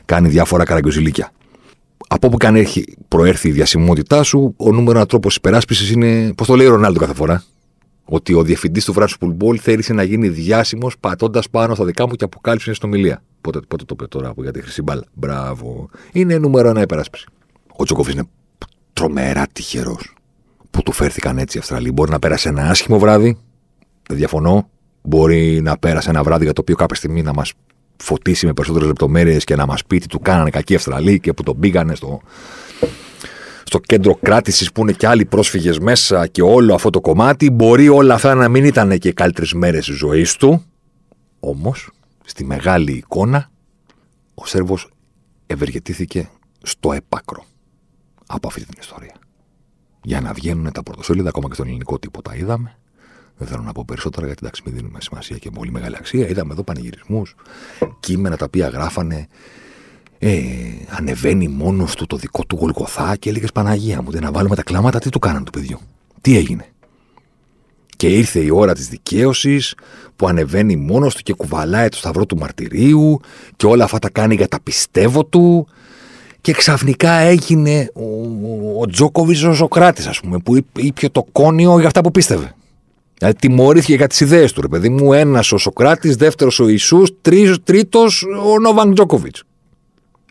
[0.05, 1.33] κάνει διάφορα καραγκιοζηλίκια.
[2.09, 6.47] Από όπου καν έχει προέρθει η διασημότητά σου, ο νούμερο ένα τρόπος υπεράσπισης είναι, πώς
[6.47, 7.45] το λέει ο Ρονάλντο κάθε φορά,
[8.05, 12.15] ότι ο διευθυντής του Φράνσου Πουλμπόλ θέλησε να γίνει διάσημος πατώντας πάνω στα δικά μου
[12.15, 13.23] και αποκάλυψε στην ομιλία.
[13.41, 15.05] Πότε, πότε το είπε τώρα για τη χρυσή μπάλα.
[15.15, 15.89] Μπράβο.
[16.13, 17.27] Είναι νούμερο ένα υπεράσπιση.
[17.77, 18.29] Ο Τζόκοβιτ είναι
[18.93, 20.15] τρομερά τυχερός
[20.71, 21.93] που του φέρθηκαν έτσι οι Αυστραλοί.
[21.93, 23.39] Μπορεί να πέρασε ένα άσχημο βράδυ,
[24.09, 24.69] δεν διαφωνώ.
[25.03, 27.53] Μπορεί να πέρασε ένα βράδυ για το οποίο κάποια στιγμή να μας
[27.97, 31.43] φωτίσει με περισσότερες λεπτομέρειες και να μας πει τι του κάνανε κακοί Αυστραλοί και που
[31.43, 32.21] τον πήγανε στο,
[33.65, 37.51] στο κέντρο κράτησης που είναι και άλλοι πρόσφυγες μέσα και όλο αυτό το κομμάτι.
[37.51, 40.65] Μπορεί όλα αυτά να μην ήταν και οι καλύτερες μέρες της ζωής του.
[41.41, 41.91] Όμως,
[42.25, 43.51] στη μεγάλη εικόνα,
[44.35, 44.91] ο Σέρβος
[45.47, 46.31] ευεργετήθηκε
[46.63, 47.45] στο έπακρο
[48.27, 49.15] από αυτή την ιστορία
[50.03, 52.79] για να βγαίνουν τα πρωτοσέλιδα, ακόμα και στον ελληνικό τύπο τα είδαμε.
[53.39, 56.29] Δεν θέλω να πω περισσότερα γιατί εντάξει, μην δίνουμε σημασία και πολύ μεγάλη αξία.
[56.29, 57.35] Είδαμε εδώ πανηγυρισμούς,
[58.01, 59.27] κείμενα τα οποία γράφανε.
[60.19, 60.39] Ε,
[60.89, 64.63] ανεβαίνει μόνος του το δικό του γολγοθά και έλεγες Παναγία μου, δεν να βάλουμε τα
[64.63, 65.79] κλάματα, τι του κάνανε του παιδιού;
[66.21, 66.67] Τι έγινε;
[67.97, 69.75] Και ήρθε η ώρα της δικαίωσης
[70.17, 73.21] που ανεβαίνει μόνος του και κουβαλάει το σταυρό του μαρτυρίου
[73.57, 75.69] και όλα αυτά τα κάνει για τα πιστεύω του
[76.41, 81.87] και ξαφνικά έγινε ο, ο Τζόκοβιτς ο Σοκράτης, ας πούμε, που ήπια το κόνιο για
[81.87, 82.55] αυτά που πίστευε.
[83.19, 85.13] Δηλαδή τιμωρήθηκε για τις ιδέες του, ρε παιδί μου.
[85.13, 87.03] Ένας ο Σοκράτης, δεύτερος ο Ισού,
[87.65, 89.43] τρίτος ο Νόβαν Τζόκοβιτς.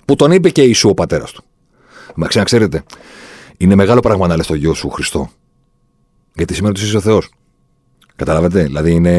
[0.06, 1.44] Που τον είπε και Ισού ο πατέρας του.
[2.16, 2.84] Μα ξέρετε,
[3.58, 5.30] είναι μεγάλο πράγμα να λες το γιο σου Χριστό.
[6.34, 7.30] Γιατί σήμερα τους είσαι ο Θεός.
[8.16, 9.18] Καταλαβαίνετε, δηλαδή είναι,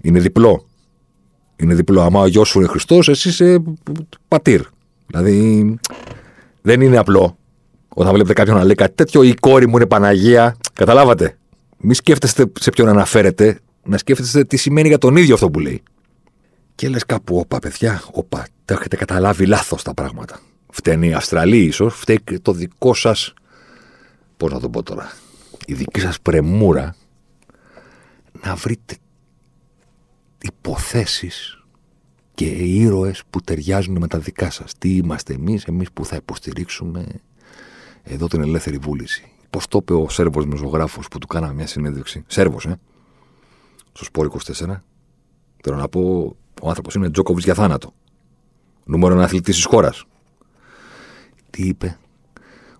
[0.00, 0.66] είναι διπλό.
[1.56, 2.02] Είναι διπλό.
[2.02, 3.62] Άμα ο γιος σου είναι Χριστός, εσύ είσαι
[4.28, 4.60] πατήρ.
[5.06, 5.74] Δηλαδή,
[6.62, 7.38] δεν είναι απλό
[7.98, 10.56] όταν βλέπετε κάποιον να λέει κάτι τέτοιο, η κόρη μου είναι Παναγία.
[10.72, 11.38] Καταλάβατε.
[11.80, 15.82] Μη σκέφτεστε σε ποιον αναφέρετε, να σκέφτεστε τι σημαίνει για τον ίδιο αυτό που λέει.
[16.74, 20.40] Και λες κάπου, όπα, παιδιά, όπα, τα έχετε καταλάβει λάθος τα πράγματα.
[20.70, 23.34] Φταίνει η Αυστραλία, ίσως, φταίει το δικό σας
[24.38, 25.12] Πώς να το πω τώρα.
[25.66, 26.96] Η δική σας πρεμούρα
[28.44, 28.96] να βρείτε
[30.42, 31.62] υποθέσεις
[32.34, 34.72] και ήρωες που ταιριάζουν με τα δικά σας.
[34.78, 37.06] Τι είμαστε εμείς, εμείς που θα υποστηρίξουμε
[38.02, 39.32] εδώ την ελεύθερη βούληση.
[39.50, 42.24] Πώς το είπε ο Σέρβος μεζογράφος που του κάναμε μια συνέντευξη.
[42.26, 42.80] Σέρβος, ε.
[43.92, 44.84] Στο Σπόρ 24.
[45.62, 47.92] Θέλω να πω, ο άνθρωπος είναι Τζόκοβιτς για θάνατο.
[48.84, 50.04] Νούμερο ένα αθλητής της χώρας.
[51.50, 51.98] Τι είπε;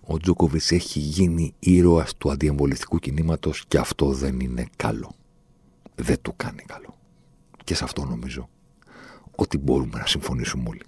[0.01, 5.11] Ο Τζόκοβιτς έχει γίνει ήρωας του αντιεμβολιστικού κινήματος και αυτό δεν είναι καλό.
[5.95, 6.95] Δεν του κάνει καλό.
[7.63, 8.49] Και σε αυτό νομίζω
[9.35, 10.81] ότι μπορούμε να συμφωνήσουμε όλοι.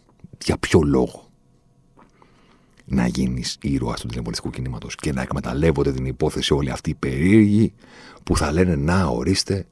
[0.44, 1.31] Για ποιο λόγο;
[2.86, 7.74] Να γίνεις ήρωας του δημοκρατικού κινήματος και να εκμεταλλεύονται την υπόθεση όλοι αυτοί οι περίεργοι
[8.24, 9.65] που θα λένε Να, ορίστε,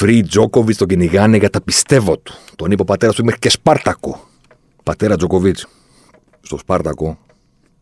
[0.00, 2.34] Free Τζόκοβιτς τον κυνηγάνε για τα πιστεύω του.
[2.56, 4.28] Τον είπε ο πατέρας του μέχρι και Σπάρτακο.
[4.82, 5.66] Πατέρα Τζόκοβιτς.
[6.40, 7.18] Στο Σπάρτακο,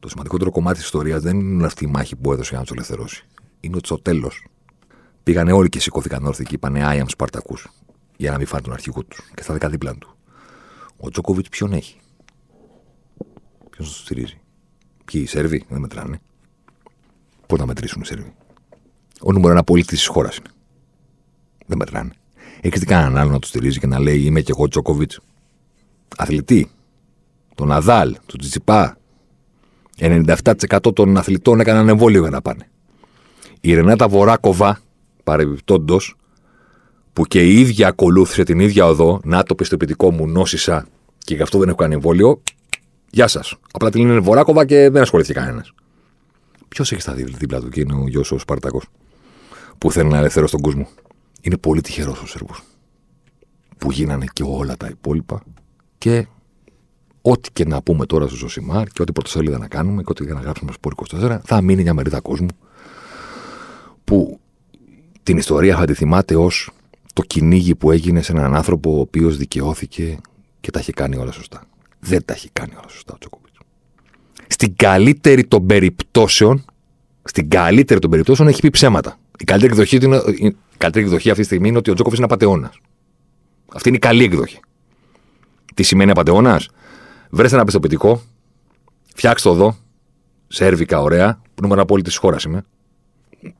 [0.01, 2.73] το σημαντικότερο κομμάτι της ιστορίας δεν είναι αυτή η μάχη που έδωσε για να του
[2.73, 3.25] ελευθερώσει.
[3.61, 4.47] Είναι ότι στο τέλος
[5.23, 7.57] πήγανε όλοι και σηκώθηκαν όρθιοι και είπανε I am Σπαρτακού
[8.17, 10.15] για να μην φάνε τον αρχηγό τους και θα δεκαδίπλαν του.
[10.97, 11.97] Ο Τζόκοβιτς ποιον έχει;
[13.77, 14.41] Ποιος τους στηρίζει;
[15.05, 16.21] Ποιοι οι Σέρβοι δεν μετράνε.
[17.47, 18.35] Πώς να μετρήσουν οι Σέρβοι;
[19.21, 20.49] Ο νούμερο ένα πολίτης της χώρας είναι.
[21.67, 22.13] Δεν μετράνε.
[22.61, 25.21] Έχεις δει κανέναν άλλο να τους στηρίζει και να λέει Είμαι και εγώ Τζόκοβιτς.
[26.17, 26.71] Αθλητή.
[27.55, 28.99] Τον Ναδάλ, τον Τζιτσιπά.
[29.99, 32.69] 97% των αθλητών έκαναν εμβόλιο για να πάνε.
[33.61, 34.81] Η Ρενάτα Βοράκοβα,
[35.25, 36.17] παρεμπιπτόντως,
[37.13, 40.87] που και η ίδια ακολούθησε την ίδια οδό, να το πιστοποιητικό μου νόσησα
[41.19, 42.43] και γι' αυτό δεν έχω κάνει εμβόλιο,
[43.15, 43.55] γεια σας.
[43.73, 45.73] Απλά την λένε Βοράκοβα και δεν ασχολήθηκε κανένας.
[46.69, 48.83] Ποιος έχει στα δίπλα του και είναι ο γιος ο Σπαρτακό,
[49.79, 50.89] που θέλει να ελευθερώσει τον κόσμο;
[51.41, 52.63] Είναι πολύ τυχερός ο Σέρβος.
[53.79, 55.43] Που γίνανε και όλα τα υπόλοιπα
[55.99, 56.27] και
[57.23, 60.33] ό,τι και να πούμε τώρα στο Ζωσιμάρ και ό,τι πρωτοσέλιδα να κάνουμε και ό,τι και
[60.33, 62.49] να γράψουμε στο 24 θα μείνει μια μερίδα κόσμου
[64.05, 64.41] που
[65.23, 66.71] την ιστορία θα τη θυμάται ως
[67.13, 70.19] το κυνήγι που έγινε σε έναν άνθρωπο ο οποίος δικαιώθηκε
[70.61, 71.67] και τα έχει κάνει όλα σωστά.
[72.07, 73.55] Δεν τα έχει κάνει όλα σωστά ο Τζόκοβιτ.
[74.47, 76.65] Στην καλύτερη των περιπτώσεων,
[77.25, 79.19] στην καλύτερη των περιπτώσεων έχει πει ψέματα.
[79.39, 79.97] Η καλύτερη εκδοχή,
[80.47, 82.73] η καλύτερη εκδοχή αυτή τη στιγμή είναι ότι ο Τζόκοβιτ είναι απαταιώνα.
[83.75, 84.61] Αυτή είναι η καλή εκδοχή.
[85.75, 86.61] Τι σημαίνει απαταιώνα,
[87.31, 88.23] βρες ένα πιστοποιητικό,
[89.15, 89.77] φτιάξτε το εδώ,
[90.49, 92.65] σερβικά ωραία, νούμερο απόλυτη της χώρας είμαι.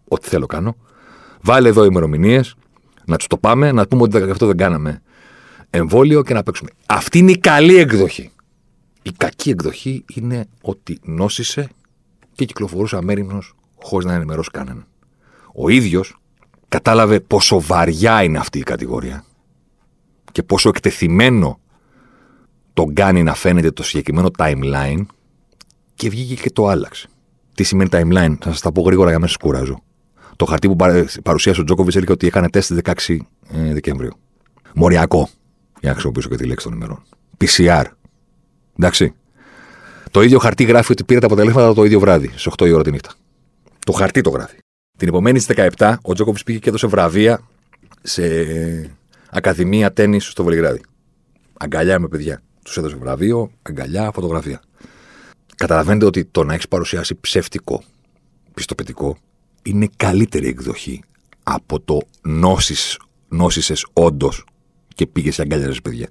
[0.09, 0.77] Ό,τι θέλω κάνω.
[1.41, 2.55] Βάλε εδώ ημερομηνίες,
[3.05, 5.03] να τους το πάμε, να πούμε ότι αυτό δεν κάναμε
[5.71, 6.71] εμβόλιο και να παίξουμε.
[6.87, 8.31] Αυτή είναι η καλή εκδοχή.
[9.07, 11.69] Η κακή εκδοχή είναι ότι νόσησε
[12.35, 14.87] και κυκλοφορούσε αμέριμνος χωρίς να ενημερώσει κανέναν.
[15.55, 16.17] Ο ίδιος
[16.69, 19.25] κατάλαβε πόσο βαριά είναι αυτή η κατηγορία
[20.33, 21.59] και πόσο εκτεθειμένο
[22.73, 25.05] τον κάνει να φαίνεται το συγκεκριμένο timeline
[25.95, 27.09] και βγήκε και το άλλαξε.
[27.55, 29.83] Τι σημαίνει timeline, θα σας τα πω γρήγορα για να μην σας κουράζω.
[30.37, 30.77] Το χαρτί που
[31.23, 33.17] παρουσίασε ο Τζόκοβιτς έλεγε ότι έκανε τεστ 16
[33.53, 34.13] ε, Δεκεμβρίου.
[34.75, 35.29] Μοριακό,
[35.81, 37.03] για να χρησιμοποιήσω και τη λέξη των ημερών.
[37.39, 37.85] PCR.
[38.79, 39.15] Εντάξει.
[40.11, 42.83] Το ίδιο χαρτί γράφει ότι πήρε τα αποτελέσματα το ίδιο βράδυ, στι 8 η ώρα
[42.83, 43.13] τη νύχτα.
[43.87, 44.57] Το χαρτί το γράφει.
[44.99, 47.41] Την επομένη στις 17 ο Τζόκοβιτς πήγε και έδωσε βραβεία
[48.03, 48.23] σε
[49.31, 50.81] Ακαδημία Τέννη στο Βελιγράδι.
[51.59, 52.43] Αγκαλιά με παιδιά.
[52.63, 54.61] Τους έδωσε βραβείο, αγκαλιά, φωτογραφία.
[55.57, 57.83] Καταλαβαίνετε ότι το να έχεις παρουσιάσει ψεύτικο
[58.55, 59.17] πιστοποιητικό
[59.63, 61.03] είναι καλύτερη εκδοχή
[61.43, 64.45] από το νόσης, νόσησες όντως
[64.95, 66.09] και πήγες σε αγκαλιάρες παιδιά.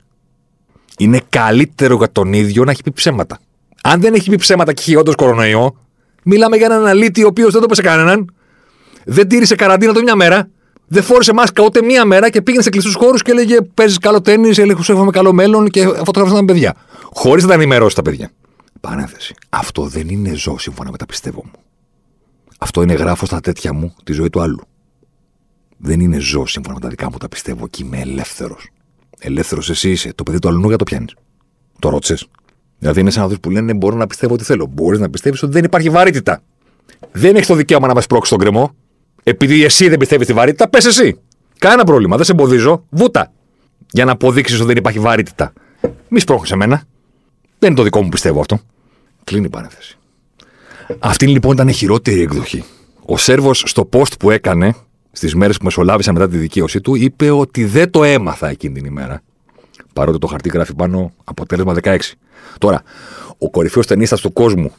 [0.97, 3.39] Είναι καλύτερο για τον ίδιο να έχει πει ψέματα.
[3.83, 5.75] Αν δεν έχει πει ψέματα και έχει όντως κορονοϊό,
[6.23, 8.33] μιλάμε για έναν αναλύτη ο οποίος δεν το είπε σε κανέναν,
[9.05, 10.49] δεν τήρησε καραντίνα το μια μέρα,
[10.87, 14.21] δεν φόρησε μάσκα ούτε μία μέρα και πήγαινε σε κλειστούς χώρους και έλεγε Παίζεις καλό
[14.21, 16.75] τέννη, έλεγε Σου έχουμε καλό μέλλον και φωτογραφούσαν τα παιδιά.
[17.13, 18.31] Χωρίς να τα ενημερώσει τα παιδιά.
[18.81, 19.33] Παρένθεση.
[19.49, 21.59] Αυτό δεν είναι ζώο σύμφωνα με τα πιστεύω μου.
[22.59, 24.61] Αυτό είναι γράφω στα τέτοια μου τη ζωή του άλλου.
[25.77, 28.69] Δεν είναι ζώο σύμφωνα με τα δικά μου τα πιστεύω και είμαι ελεύθερος.
[29.25, 30.13] Ελεύθερος εσύ είσαι.
[30.15, 31.13] Το παιδί του αλλού για το πιάνεις.
[31.79, 32.27] Το ρώτησες.
[32.79, 34.65] Δηλαδή είναι σαν αυτού που λένε Μπορώ να πιστεύω ό,τι θέλω.
[34.65, 36.41] Μπορείς να πιστεύεις ότι δεν υπάρχει βαρύτητα.
[37.11, 38.75] Δεν έχεις το δικαίωμα να με σπρώξεις τον κρεμό.
[39.23, 41.19] Επειδή εσύ δεν πιστεύεις στη βαρύτητα, πες εσύ.
[41.57, 42.15] Κανένα πρόβλημα.
[42.15, 42.85] Δεν σε εμποδίζω.
[42.89, 43.31] Βούτα.
[43.91, 45.53] Για να αποδείξεις ότι δεν υπάρχει βαρύτητα.
[46.09, 46.83] Μη σπρώχνεις εμένα.
[47.59, 48.59] Δεν είναι το δικό μου πιστεύω αυτό.
[49.23, 49.97] Κλείνει η παρένθεση.
[50.99, 52.63] Αυτή λοιπόν ήταν η χειρότερη εκδοχή.
[53.05, 54.75] Ο Σέρβος στο post που έκανε
[55.15, 58.85] στις μέρες που μεσολάβησαν μετά τη δικαίωσή του είπε ότι δεν το έμαθα εκείνη την
[58.85, 59.21] ημέρα.
[59.93, 61.97] Παρότι το χαρτί γράφει πάνω αποτέλεσμα 16.
[62.57, 62.83] Τώρα,
[63.37, 64.71] ο κορυφαίος ταινίστας του κόσμου,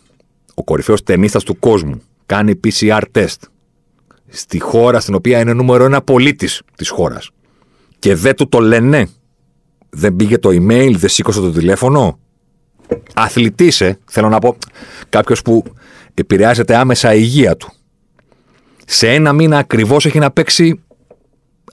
[0.55, 3.37] ο κορυφαίος ταινίστας του κόσμου κάνει PCR test
[4.29, 7.31] στη χώρα στην οποία είναι νούμερο ένα πολίτης της χώρας.
[7.99, 9.09] Και δεν του το λένε.
[9.91, 12.19] Δεν πήγε το email, δεν σήκωσε το τηλέφωνο.
[13.15, 14.57] Αθλητής, ε, θέλω να πω,
[15.09, 15.65] κάποιος που
[16.15, 17.73] επηρεάζεται άμεσα η υγεία του.
[18.87, 20.81] Σε ένα μήνα ακριβώς έχει να παίξει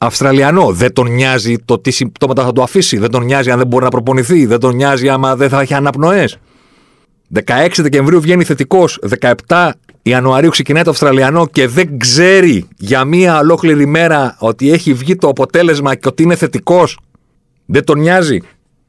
[0.03, 0.71] Αυστραλιανό.
[0.71, 2.97] Δεν τον νοιάζει το τι συμπτώματα θα του αφήσει.
[2.97, 4.45] Δεν τον νοιάζει αν δεν μπορεί να προπονηθεί.
[4.45, 6.37] Δεν τον νοιάζει άμα δεν θα έχει αναπνοές.
[7.45, 8.99] 16 Δεκεμβρίου βγαίνει θετικός.
[9.47, 9.69] 17
[10.01, 15.27] Ιανουαρίου ξεκινάει το Αυστραλιανό και δεν ξέρει για μία ολόκληρη μέρα ότι έχει βγει το
[15.27, 16.99] αποτέλεσμα και ότι είναι θετικός.
[17.65, 18.39] Δεν τον νοιάζει.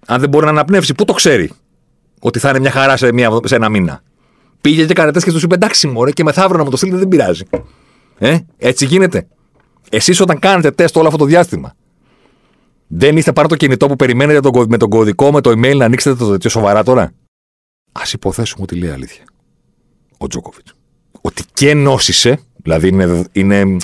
[0.07, 1.51] Αν δεν μπορεί να αναπνεύσει, πού το ξέρει
[2.21, 4.03] ότι θα είναι μια χαρά σε, μια, σε ένα μήνα.
[4.61, 7.09] Πήγε και έκανε και του είπε εντάξει, μωρέ, και μεθαύριο να μου το στείλετε δεν
[7.09, 7.43] πειράζει.
[8.23, 9.27] Ε, έτσι γίνεται.
[9.91, 11.75] Εσείς όταν κάνετε τεστ όλο αυτό το διάστημα,
[12.87, 16.17] δεν είστε πάρει το κινητό που περιμένετε με τον κωδικό, με το email να ανοίξετε
[16.17, 17.03] το τέτοιο σοβαρά τώρα;
[17.93, 19.25] Α υποθέσουμε ότι λέει αλήθεια.
[20.19, 20.75] Ο Τζόκοβιτς.
[21.21, 23.77] Ότι και νόσησε, δηλαδή είναι, είναι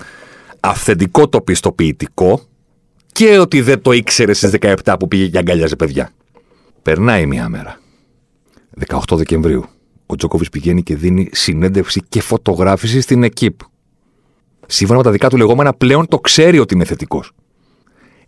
[0.61, 2.42] αυθεντικό το πιστοποιητικό,
[3.12, 6.11] και ότι δεν το ήξερε στις 17 που πήγε και αγκαλιάζε παιδιά.
[6.83, 7.81] Περνάει μία μέρα.
[8.87, 9.64] 18 Δεκεμβρίου.
[10.07, 13.61] Ο Τζόκοβιτς πηγαίνει και δίνει συνέντευξη και φωτογράφηση στην ΕΚΙΠ
[14.70, 17.33] σύμφωνα με τα δικά του λεγόμενα, πλέον το ξέρει ότι είναι θετικός.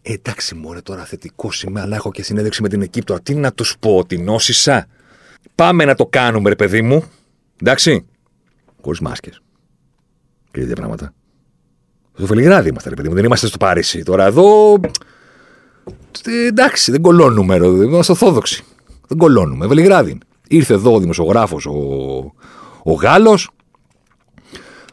[0.02, 3.20] Ε, εντάξει, μωρέ, τώρα θετικός είμαι, αλλά έχω και συνέντευξη με την Αιγύπτο.
[3.22, 4.86] Τι να τους πω, ότι νόσησα.
[5.54, 7.04] Πάμε να το κάνουμε, ρε παιδί μου.
[7.62, 8.06] Εντάξει.
[8.82, 9.42] Χωρίς μάσκες.
[10.50, 11.12] Και τέτοια πράγματα.
[12.14, 13.14] Στο Βελιγράδι είμαστε, ρε παιδί μου.
[13.14, 14.02] Δεν είμαστε στο Παρίσι.
[14.02, 14.74] Τώρα εδώ.
[16.24, 17.66] Ε, εντάξει, δεν κολώνουμε, ρε.
[17.66, 18.64] Είμαστε ορθόδοξοι.
[19.08, 19.66] Δεν κολώνουμε.
[19.66, 20.18] Βελιγράδι.
[20.48, 21.72] Ήρθε εδώ ο δημοσιογράφος ο,
[22.82, 23.50] ο Γάλλος,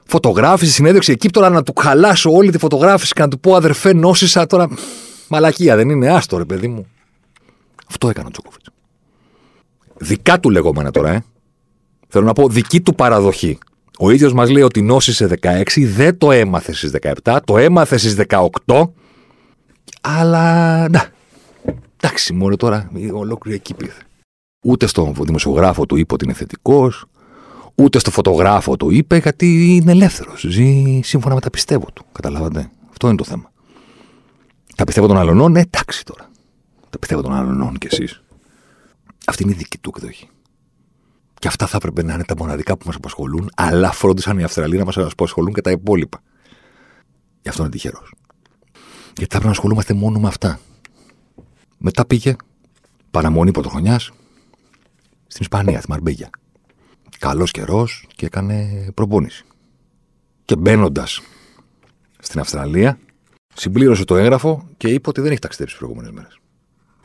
[0.07, 3.93] φωτογράφηση, συνέντευξη εκεί τώρα να του χαλάσω όλη τη φωτογράφηση και να του πω αδερφέ
[3.93, 4.69] νόσησα τώρα.
[5.27, 6.87] Μαλακία δεν είναι, άστο ρε παιδί μου.
[7.89, 8.69] Αυτό έκανε ο Τζόκοβιτς.
[9.97, 11.23] Δικά του λεγόμενα τώρα, ε.
[12.07, 13.57] Θέλω να πω δική του παραδοχή.
[13.99, 16.91] Ο ίδιος μας λέει ότι νόσησε 16, δεν το έμαθε στις
[17.23, 18.15] 17, το έμαθε στις
[18.65, 18.91] 18.
[20.01, 20.87] Αλλά.
[20.89, 21.09] Να.
[22.01, 23.91] Εντάξει, μόνο τώρα ολόκληρη εκεί πήγε.
[24.65, 27.05] Ούτε στον δημοσιογράφο του είπε ότι είναι θετικός,
[27.79, 30.45] Ούτε στο φωτογράφο του είπε γιατί είναι ελεύθερος.
[30.49, 32.05] Ζει σύμφωνα με τα πιστεύω του.
[32.11, 33.51] Καταλάβατε; Αυτό είναι το θέμα.
[34.75, 36.29] Τα πιστεύω των άλλων, ναι, εντάξει τώρα.
[36.89, 38.21] Τα πιστεύω των άλλων κι εσείς.
[39.25, 40.29] Αυτή είναι η δική του εκδοχή.
[41.39, 44.77] Και αυτά θα έπρεπε να είναι τα μοναδικά που μας απασχολούν, αλλά φρόντισαν οι Αυστραλοί
[44.77, 46.21] να μας απασχολούν και τα υπόλοιπα.
[47.41, 48.13] Γι' αυτό είναι τυχερός.
[49.05, 50.59] Γιατί θα πρέπει να ασχολούμαστε μόνο με αυτά.
[51.77, 52.35] Μετά πήγε
[53.11, 54.11] παραμονή πρωτοχρονιάς
[55.27, 56.29] στην Ισπανία, στη Μαρμπέγια
[57.19, 59.45] καλός καιρός και έκανε προπόνηση.
[60.45, 61.21] Και μπαίνοντας
[62.19, 62.99] στην Αυστραλία,
[63.53, 66.39] συμπλήρωσε το έγγραφο και είπε ότι δεν έχει ταξιδέψει τις προηγούμενες μέρες.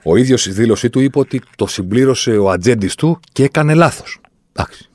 [0.05, 4.21] Ο ίδιος στη δήλωσή του είπε ότι το συμπλήρωσε ο ατζέντης του και έκανε λάθος.
[4.53, 4.91] Εντάξει.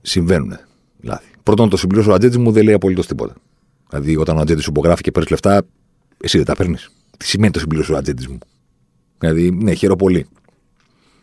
[0.00, 0.58] Συμβαίνουν
[1.00, 1.30] λάθη.
[1.42, 3.34] Πρώτον, το συμπλήρωσε ο ατζέντης μου δεν λέει απολύτως τίποτα.
[3.88, 5.62] Δηλαδή, όταν ο ατζέντης σου υπογράφει και παίρνεις λεφτά,
[6.20, 6.90] εσύ δεν τα παίρνεις.
[7.16, 8.38] Τι σημαίνει το συμπλήρωσε ο ατζέντης μου;
[9.18, 10.26] Δηλαδή, ναι, χαίρομαι πολύ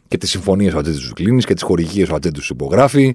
[0.08, 3.14] και τις συμφωνίες ο ατζέντης τους κλείνεις και τις χορηγίες ο ατζέντης τους υπογράφει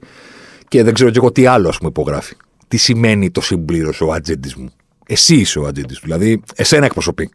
[0.69, 2.37] και δεν ξέρω και εγώ τι άλλο ας πούμε υπογράφει.
[2.69, 4.71] Τι σημαίνει το συμπλήρωσε ο ατζέντης μου;
[5.07, 7.31] Εσύ είσαι ο ατζέντης του, δηλαδή εσένα εκπροσωπεί.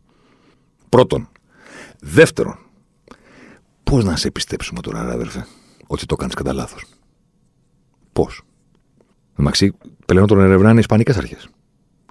[0.90, 1.30] Πρώτον.
[2.00, 2.58] Δεύτερον,
[3.84, 5.46] πώς να σε πιστέψουμε τώρα, αδερφέ,
[5.88, 6.84] ότι το κάνεις κατά λάθος;
[8.14, 8.42] Πώς;
[9.36, 9.74] Μαξί,
[10.06, 11.50] πλέον τον ερευνάνε οι Ισπανικές αρχές.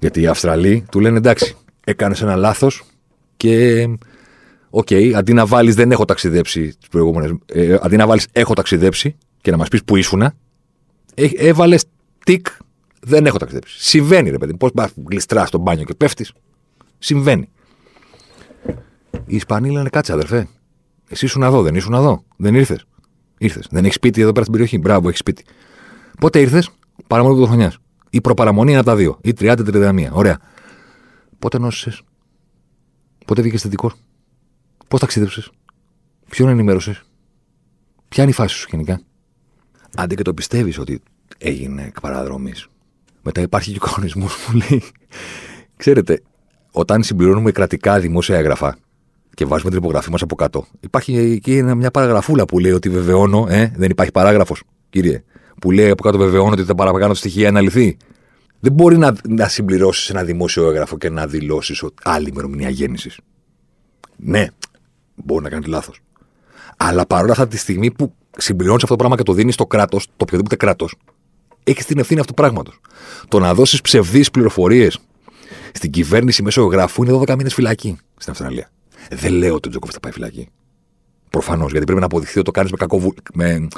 [0.00, 2.82] Γιατί οι Αυστραλοί του λένε εντάξει, έκανες ένα λάθος
[3.36, 3.88] και
[4.70, 7.32] OK, okay, αντί να βάλεις δεν έχω ταξιδέψει τις προηγούμενες.
[7.46, 10.32] Ε, αντί να βάλεις έχω ταξιδέψει και να μας πεις που ήσουν, ε,
[11.36, 11.84] έβαλες
[12.24, 12.46] τικ
[13.00, 13.76] δεν έχω ταξιδέψει.
[13.78, 14.56] Συμβαίνει, ρε παιδί.
[14.56, 14.70] Πώς
[15.08, 16.32] γλιστράς στο μπάνιο και πέφτεις.
[16.98, 17.48] Συμβαίνει.
[19.26, 20.48] Οι Ισπανοί λένε κάτσε, αδερφέ.
[21.08, 22.24] Εσύ ήσουν εδώ, δεν ήσουν εδώ.
[22.36, 22.84] Δεν ήρθες.
[23.38, 23.66] Ήρθες.
[23.70, 24.78] Δεν έχεις σπίτι εδώ πέρα στην περιοχή.
[24.78, 25.44] Μπράβο, έχεις σπίτι.
[26.20, 26.70] Πότε ήρθες,
[27.06, 27.72] παραμονή του χρονιά.
[28.10, 29.18] Ή προπαραμονή είναι από τα δύο.
[29.22, 30.08] Ή 30-31.
[30.12, 30.38] Ωραία.
[31.38, 32.02] Πότε νόσησες;
[33.26, 33.92] Πότε βγήκες θετικός;
[34.88, 35.50] Πώς ταξίδεψες,
[36.28, 37.02] Ποιον ενημέρωσες,
[38.08, 39.00] Ποια είναι η φάση σου γενικά;
[39.96, 41.00] Αντί και το πιστεύει ότι
[41.38, 42.68] έγινε εκ παραδρομής.
[43.22, 44.82] Μετά υπάρχει και ο κανονισμό που λέει.
[45.76, 46.22] Ξέρετε,
[46.70, 48.78] όταν συμπληρώνουμε κρατικά δημόσια έγγραφα
[49.34, 53.46] και βάζουμε την υπογραφή μας από κάτω, υπάρχει και μια παραγραφούλα που λέει ότι βεβαιώνω,
[53.48, 55.24] ε, δεν υπάρχει παράγραφος, κύριε,
[55.60, 57.96] που λέει από κάτω βεβαιώνω ότι τα παραπάνω στοιχεία είναι αληθή.
[58.60, 63.18] Δεν μπορεί να, να συμπληρώσεις ένα δημόσιο έγγραφο και να δηλώσεις άλλη ημερομηνία γέννησης.
[64.16, 64.46] Ναι,
[65.24, 66.00] Μπορεί να κάνει λάθος.
[66.76, 70.06] Αλλά παρόλα αυτά τη στιγμή που συμπληρώνεις αυτό το πράγμα και το δίνεις στο κράτος,
[70.06, 70.94] το οποιοδήποτε κράτος,
[71.64, 72.80] έχει την ευθύνη αυτού του πράγματος.
[73.28, 74.98] Το να δώσεις ψευδείς πληροφορίες
[75.72, 78.70] στην κυβέρνηση μέσω γραφού είναι 12 μήνες φυλακή στην Αυστραλία.
[79.10, 80.48] Δεν λέω ότι ο Τζόκοβιτς θα πάει φυλακή.
[81.30, 83.14] Προφανώς, γιατί πρέπει να αποδειχθεί ότι το κάνεις με, κακοβου...
[83.34, 83.68] με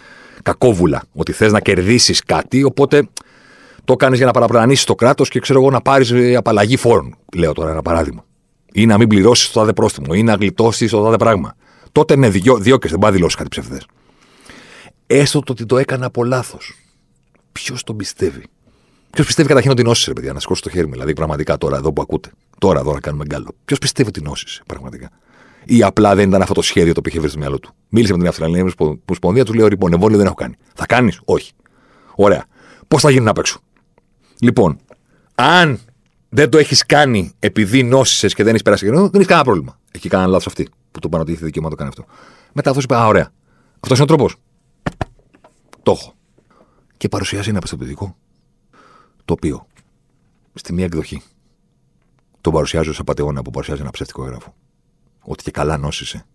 [0.42, 1.02] κακόβουλα.
[1.12, 3.08] Ότι θες να κερδίσεις κάτι, οπότε
[3.84, 7.16] το κάνεις για να παραπλανήσεις το κράτος και ξέρω εγώ να πάρεις απαλλαγή φόρων.
[7.36, 8.24] Λέω τώρα ένα παράδειγμα
[8.80, 11.54] ή να μην πληρώσεις το τάδε πρόστιμο ή να γλιτώσεις το τάδε πράγμα.
[11.92, 13.86] Τότε ναι, δυο, δυο και δεν πάει δηλώσεις κάτι ψευδές.
[15.06, 16.74] Έστω το ότι το έκανα από λάθος.
[17.52, 18.42] Ποιος τον πιστεύει;
[19.10, 20.92] Ποιος πιστεύει καταρχήν ότι νόσησε, παιδιά, να σηκώσει το χέρι μου.
[20.92, 22.30] Δηλαδή, πραγματικά τώρα εδώ που ακούτε.
[22.58, 23.48] Τώρα εδώ να κάνουμε γκάλο.
[23.64, 25.10] Ποιος πιστεύει ότι νόσησε, πραγματικά;
[25.64, 28.12] Ή απλά δεν ήταν αυτό το σχέδιο το οποίο είχε βρει στο μυαλό του; Μίλησε
[28.12, 28.72] με την Αυστραλία
[29.06, 30.54] Ομοσπονδία, του λέει: Λοιπόν, εμβόλιο δεν έχω κάνει.
[30.74, 31.52] Θα κάνεις, όχι.
[32.14, 32.44] Ωραία.
[32.88, 33.60] Πώς θα γίνει να παίξω;
[34.40, 34.78] Λοιπόν,
[35.34, 35.80] αν
[36.28, 39.78] δεν το έχεις κάνει επειδή νόσησες και δεν έχεις περάσει καιρό, δεν έχεις κανένα πρόβλημα.
[39.92, 42.12] Έχει κανένα λάθος αυτή που το πάνω ότι έχει δικαίωμα να το κάνει αυτό.
[42.52, 43.32] Μετά αυτός είπε: Α, ωραία.
[43.80, 44.36] Αυτός είναι ο τρόπος.
[45.82, 46.14] Το έχω.
[46.96, 48.16] Και παρουσιάζει ένα πιστοποιητικό
[49.24, 49.66] το οποίο
[50.54, 51.22] στη μία εκδοχή
[52.40, 54.54] το παρουσιάζει ως απαταιώνα που παρουσιάζει ένα ψεύτικο έγγραφο.
[55.20, 56.26] Ότι και καλά νόσησε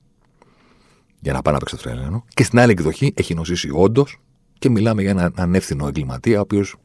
[1.20, 2.26] για να πάει να παίξει το τρένο.
[2.34, 4.20] Και στην άλλη εκδοχή έχει νοσήσει όντως
[4.60, 6.76] και μιλάμε για έναν ανεύθυνο εγκληματία, ο οποίος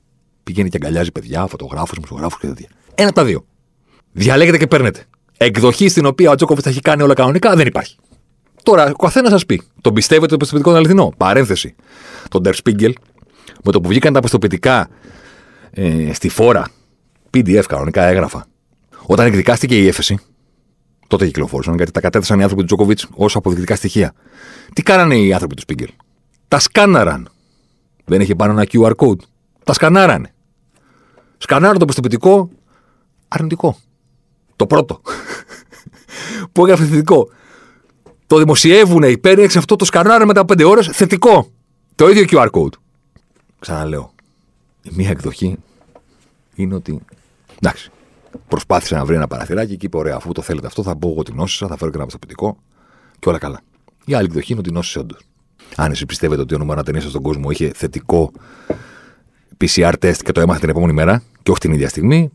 [0.44, 2.68] πηγαίνει και αγκαλιάζει παιδιά, φωτογράφους, μουσογράφους και τέτοια.
[3.00, 3.44] Ένα από τα δύο.
[4.12, 5.04] Διαλέγετε και παίρνετε.
[5.36, 7.96] Εκδοχή στην οποία ο Τζόκοβιτς θα έχει κάνει όλα κανονικά δεν υπάρχει.
[8.62, 9.62] Τώρα, ο καθένας σας πει.
[9.80, 11.12] Τον πιστεύετε το πιστοποιητικό είναι αληθινό.
[11.16, 11.74] Παρένθεση.
[12.28, 12.92] Τον Der Spiegel,
[13.64, 14.88] με το που βγήκαν τα πιστοποιητικά
[15.70, 16.68] ε, στη φόρα,
[17.34, 18.46] PDF κανονικά έγραφα.
[19.06, 20.18] Όταν εκδικάστηκε η έφεση,
[21.06, 24.12] τότε κυκλοφόρησαν γιατί τα κατέθεσαν οι άνθρωποι του Τζόκοβιτς ως αποδεικτικά στοιχεία.
[24.72, 25.88] Τι κάνανε οι άνθρωποι του Spiegel;
[26.48, 27.28] Τα σκάναραν.
[28.04, 29.20] Δεν είχε πάνω ένα QR code.
[29.64, 30.32] Τα σκανάρανε.
[31.38, 32.50] Σκανάραν το πιστοποιητικό
[33.28, 33.78] αρνητικό.
[34.56, 35.00] Το πρώτο.
[36.52, 37.30] που έγραφε θετικό.
[38.26, 41.50] Το δημοσιεύουν, υπέρεξε αυτό, το σκανάρανε μετά από 5 ώρες θετικό.
[41.94, 42.72] Το ίδιο QR code.
[43.58, 44.14] Ξαναλέω.
[44.82, 45.56] Η μία εκδοχή
[46.54, 47.00] είναι ότι.
[47.60, 47.90] Εντάξει.
[48.48, 51.22] Προσπάθησε να βρει ένα παραθυράκι και είπε: Ωραία, αφού το θέλετε αυτό, θα μπω εγώ
[51.22, 52.58] την νόσησα, θα φέρω και ένα πιστοποιητικό
[53.18, 53.60] και όλα καλά.
[54.04, 55.20] Η άλλη εκδοχή είναι ότι νόσησε όντως.
[55.76, 58.32] Αν εσεί πιστεύετε ότι ο νούμερο ταινίας στον κόσμο είχε θετικό
[59.60, 62.30] PCR test και το έμαθε την επόμενη μέρα και όχι την ίδια στιγμή,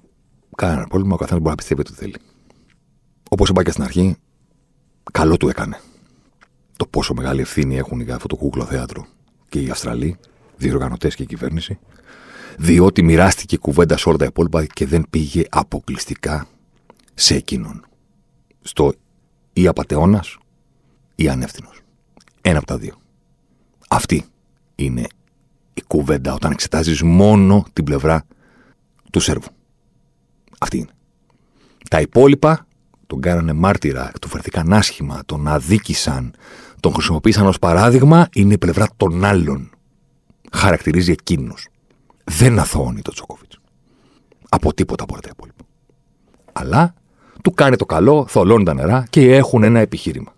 [0.56, 1.14] κανένα πρόβλημα.
[1.16, 2.16] Ο καθένας μπορεί να πιστεύει ότι θέλει.
[3.30, 4.16] Όπως είπα και στην αρχή,
[5.12, 5.80] καλό του έκανε.
[6.78, 9.06] Το πόσο μεγάλη ευθύνη έχουν για αυτό το κούκλο θέατρο
[9.50, 10.18] και οι Αυστραλοί,
[10.58, 11.80] διοργανωτές και η κυβέρνηση,
[12.58, 16.48] διότι μοιράστηκε κουβέντα σε όλα τα υπόλοιπα και δεν πήγε αποκλειστικά
[17.14, 17.86] σε εκείνον.
[18.62, 18.94] Στο
[19.54, 20.38] ή απαταιώνας
[21.16, 21.82] ή ανεύθυνος.
[22.42, 22.96] Ένα από τα δύο.
[23.88, 24.26] Αυτή
[24.76, 25.08] είναι
[25.74, 28.26] η κουβέντα όταν εξετάζεις μόνο την πλευρά
[29.12, 29.50] του Σέρβου.
[30.64, 30.92] Αυτή είναι.
[31.90, 32.66] Τα υπόλοιπα
[33.08, 36.34] τον κάνανε μάρτυρα, του φερθήκαν άσχημα, τον αδίκησαν,
[36.80, 39.70] τον χρησιμοποίησαν ως παράδειγμα, είναι η πλευρά των άλλων.
[40.52, 41.54] Χαρακτηρίζει εκείνου.
[42.24, 43.52] Δεν αθωώνει τον Τζόκοβιτ.
[44.50, 45.64] Από τίποτα από τα υπόλοιπα.
[46.54, 46.94] Αλλά
[47.44, 50.34] του κάνει το καλό, θολώνει τα νερά και έχουν ένα επιχείρημα.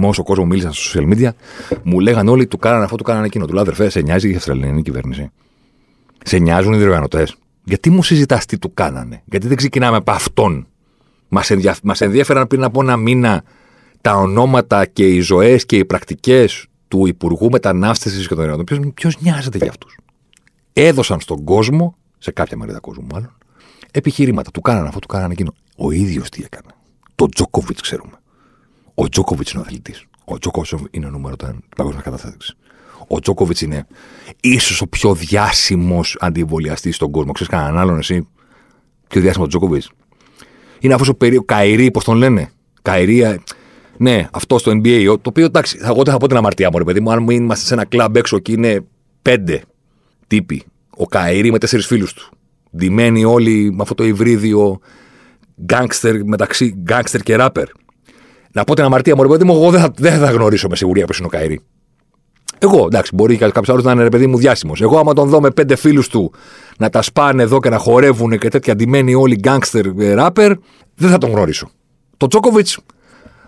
[0.00, 1.30] Όσο κόσμο μίλησα στα social media,
[1.82, 3.46] μου λέγανε όλοι του κάνανε αυτό, του κάνανε εκείνο.
[3.46, 5.30] Του λέω αδερφέ, σε νοιάζει η Αυστραλιανή κυβέρνηση;
[6.24, 10.66] Σε νοιάζουν οι διοργανωτές; Γιατί μου συζητάς τι του κάνανε; Γιατί δεν ξεκινάμε από αυτόν;
[11.28, 11.76] Μας ενδια...
[11.82, 13.44] μας ενδιαφέραν πριν από ένα μήνα
[14.00, 18.94] τα ονόματα και οι ζωές και οι πρακτικές του Υπουργού Μετανάστευσης και των Ειρηνών.
[18.94, 19.98] Ποιος νοιάζεται για αυτούς;
[20.72, 23.36] Έδωσαν στον κόσμο, σε κάποια μερίδα κόσμου μάλλον,
[23.90, 24.50] επιχειρήματα.
[24.50, 25.54] Του κάνανε αυτό, του κάνανε εκείνο.
[25.76, 26.74] Ο ίδιος τι έκανε;
[27.14, 28.18] Το Τζόκοβιτς ξέρουμε.
[28.94, 30.04] Ο Τζόκοβιτς είναι ο αθλητής.
[30.24, 32.56] Ο Τζόκοβιτς είναι ο νούμερο του παγκόσμια κατάσταση.
[33.06, 33.86] Ο Τζόκοβιτς είναι
[34.40, 37.32] ίσως ο πιο διάσημος αντιβολιαστής στον κόσμο.
[37.32, 38.28] Ξέρεις κανέναν άλλον εσύ;
[39.08, 39.90] Πιο διάσημο Τζόκοβιτς.
[40.80, 42.50] Είναι αυτός ο περίοδο Καηρή, πώς τον λένε;
[42.82, 43.38] Καηρή, ε,
[43.96, 45.04] ναι, αυτός στο NBA.
[45.04, 47.12] Το οποίο εντάξει, εγώ δεν θα πω την αμαρτία μου, ρε παιδί μου.
[47.12, 48.84] Αν είμαστε σε ένα κλαμπ έξω και είναι
[49.22, 49.62] πέντε
[50.26, 50.62] τύποι.
[50.96, 52.28] Ο Καηρή με τέσσερις φίλους του.
[52.76, 54.80] Ντυμένοι όλοι με αυτό το υβρίδιο
[55.62, 57.68] γκάγκστερ μεταξύ γκάγκστερ και ράπερ.
[58.52, 60.76] Να πω την αμαρτία μου, ρε παιδί μου, εγώ δεν θα, δεν θα γνωρίσω με
[60.76, 61.60] σιγουριά ποιος είναι ο Καηρή.
[62.58, 64.80] Εγώ, εντάξει, μπορεί κάποιος άλλος να είναι ρε παιδί μου διάσημος.
[64.80, 66.32] Εγώ, άμα τον δω με πέντε φίλους του
[66.78, 70.52] να τα σπάνε εδώ και να χορεύουν και τέτοια αντιμένοι όλοι γκάγκστερ ράπερ,
[70.94, 71.70] δεν θα τον γνωρίσω.
[72.16, 72.68] Το Τσόκοβιτ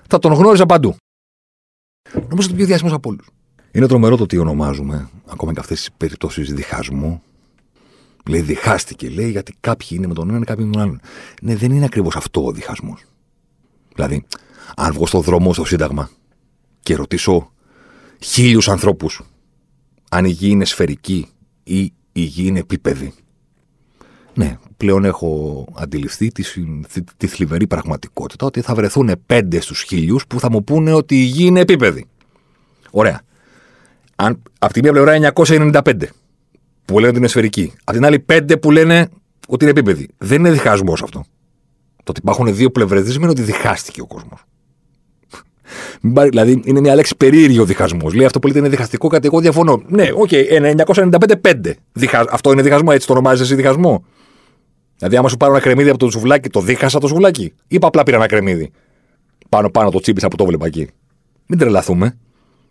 [0.08, 0.96] θα τον γνώριζα παντού.
[2.28, 3.26] Νομίζω το πιο διάσημος από όλους.
[3.72, 7.22] Είναι τρομερό το τι ονομάζουμε, ακόμα και αυτές τις περιπτώσεις διχασμού.
[8.28, 11.00] Λέει, διχάστηκε, λέει, γιατί κάποιοι είναι με τον έναν, κάποιοι με τον άλλον.
[11.42, 13.04] Ναι, δεν είναι ακριβώς αυτό ο διχασμός.
[13.94, 14.26] Δηλαδή,
[14.76, 16.10] αν βγω στο δρόμο στο Σύνταγμα
[16.80, 17.50] και ρωτήσω
[18.18, 19.22] χίλιους ανθρώπους
[20.10, 21.28] αν η γη είναι σφαιρική
[21.64, 23.12] ή η γη είναι επίπεδη.
[24.34, 26.42] Ναι, πλέον έχω αντιληφθεί τη,
[26.92, 31.20] τη, τη θλιβερή πραγματικότητα ότι θα βρεθούν πέντε στους χίλιους που θα μου πούνε ότι
[31.20, 32.06] η γη είναι επίπεδη.
[32.90, 33.20] Ωραία.
[34.16, 35.94] Αν, από τη μία πλευρά 995
[36.84, 37.72] που λένε ότι είναι σφαιρική.
[37.84, 39.08] Από την άλλη πέντε που λένε
[39.48, 40.08] ότι είναι επίπεδη.
[40.18, 41.24] Δεν είναι διχασμός αυτό.
[41.96, 44.44] Το ότι υπάρχουν δύο πλευρές δεν σημαίνει ότι διχάστηκε ο κόσμος.
[46.00, 48.14] Δηλαδή είναι μια λέξη περίεργο διχασμός.
[48.14, 49.82] Λέει αυτό που λέτε είναι διχαστικό, κάτι εγώ διαφωνώ.
[49.86, 51.72] Ναι, OK, okay, 995-5.
[52.30, 54.04] Αυτό είναι διχασμό, έτσι το ονομάζεις εσύ διχασμό.
[54.96, 57.52] Δηλαδή, άμα σου πάρω ένα κρεμμύδι από το σουβλάκι, το δίχασα το σουβλάκι.
[57.68, 58.70] Ή απλά πήρα ένα κρεμμύδι;
[59.48, 60.88] Πάνω πάνω το τσίπησα που το βλέπα εκεί.
[61.46, 62.16] Μην τρελαθούμε.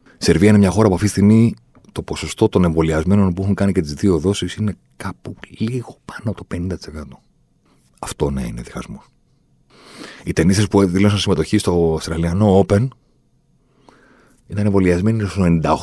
[0.05, 1.53] Η Σερβία είναι μια χώρα που αυτή τη στιγμή
[1.91, 6.32] το ποσοστό των εμβολιασμένων που έχουν κάνει και τις δύο δόσεις είναι κάπου λίγο πάνω
[6.32, 7.17] από το 50%.
[7.99, 9.05] Αυτό ναι είναι διχασμός.
[10.23, 12.88] Οι ταινίστε που δήλωσαν συμμετοχή στο Αυστραλιανό Open
[14.48, 15.78] ήταν εμβολιασμένοι στο 98%.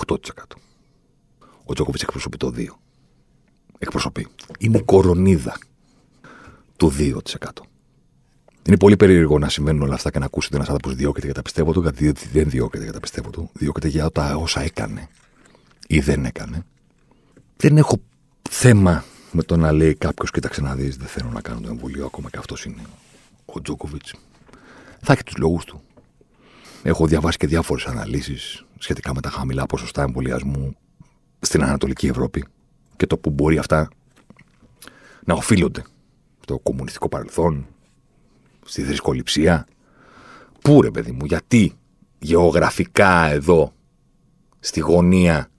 [1.65, 2.67] Ο Τζόκοβιτς εκπροσωπεί το 2%.
[3.79, 4.27] Εκπροσωπεί.
[4.59, 5.59] Είναι κορονίδα
[6.77, 7.13] του 2%.
[8.67, 11.35] Είναι πολύ περίεργο να συμβαίνουν όλα αυτά και να ακούσει ότι ένας άνθρωπος διώκεται για
[11.35, 13.51] τα πιστεύω του, γιατί δεν διώκεται για τα πιστεύω του.
[13.53, 15.09] Διώκεται για όσα έκανε
[15.87, 16.65] ή δεν έκανε.
[17.57, 17.97] Δεν έχω
[18.51, 22.07] θέμα με το να λέει κάποιος, κοίταξε να δεις, δεν θέλω να κάνω το εμβολίο
[22.07, 22.83] ακόμα και αυτός είναι
[23.45, 24.15] ο Τζόκοβιτς.
[25.01, 25.83] Θα έχει τους λόγους του.
[26.83, 30.77] Έχω διαβάσει και διάφορες αναλύσεις σχετικά με τα χαμηλά ποσοστά εμβολιασμού
[31.41, 32.45] στην Ανατολική Ευρώπη
[32.97, 33.89] και το που μπορεί αυτά
[35.25, 35.85] να οφείλονται
[36.41, 37.67] στο κομμουνιστικό παρελθόν,
[38.65, 39.67] στη θρησκοληψία.
[40.61, 41.73] Πού ρε παιδί μου, γιατί
[42.19, 43.73] γεωγραφικά εδώ,
[44.61, 45.51] στη γωνία,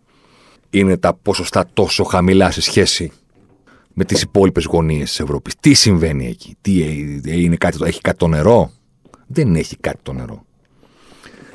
[0.70, 3.12] είναι τα ποσοστά τόσο χαμηλά σε σχέση
[3.94, 5.56] με τις υπόλοιπες γωνίες της Ευρώπης.
[5.60, 6.82] Τι συμβαίνει εκεί, τι
[7.24, 8.72] είναι κάτι, έχει κάτι το νερό;
[9.28, 10.46] Δεν έχει κάτι το νερό.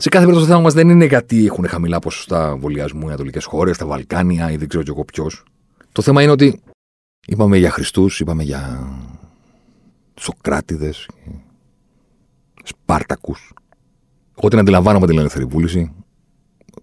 [0.01, 3.45] Σε κάθε περίπτωση το θέμα μας δεν είναι γιατί έχουν χαμηλά ποσοστά εμβολιασμού οι Ανατολικές
[3.45, 5.45] χώρες, τα Βαλκάνια ή δεν ξέρω κι εγώ ποιος.
[5.93, 6.61] Το θέμα είναι ότι
[7.27, 8.89] είπαμε για Χριστούς, είπαμε για
[10.21, 10.95] Σοκράτιδε,
[12.65, 13.53] Σπάρτακους.
[14.39, 15.93] Εγώ την αντιλαμβάνομαι την ελεύθερη βούληση.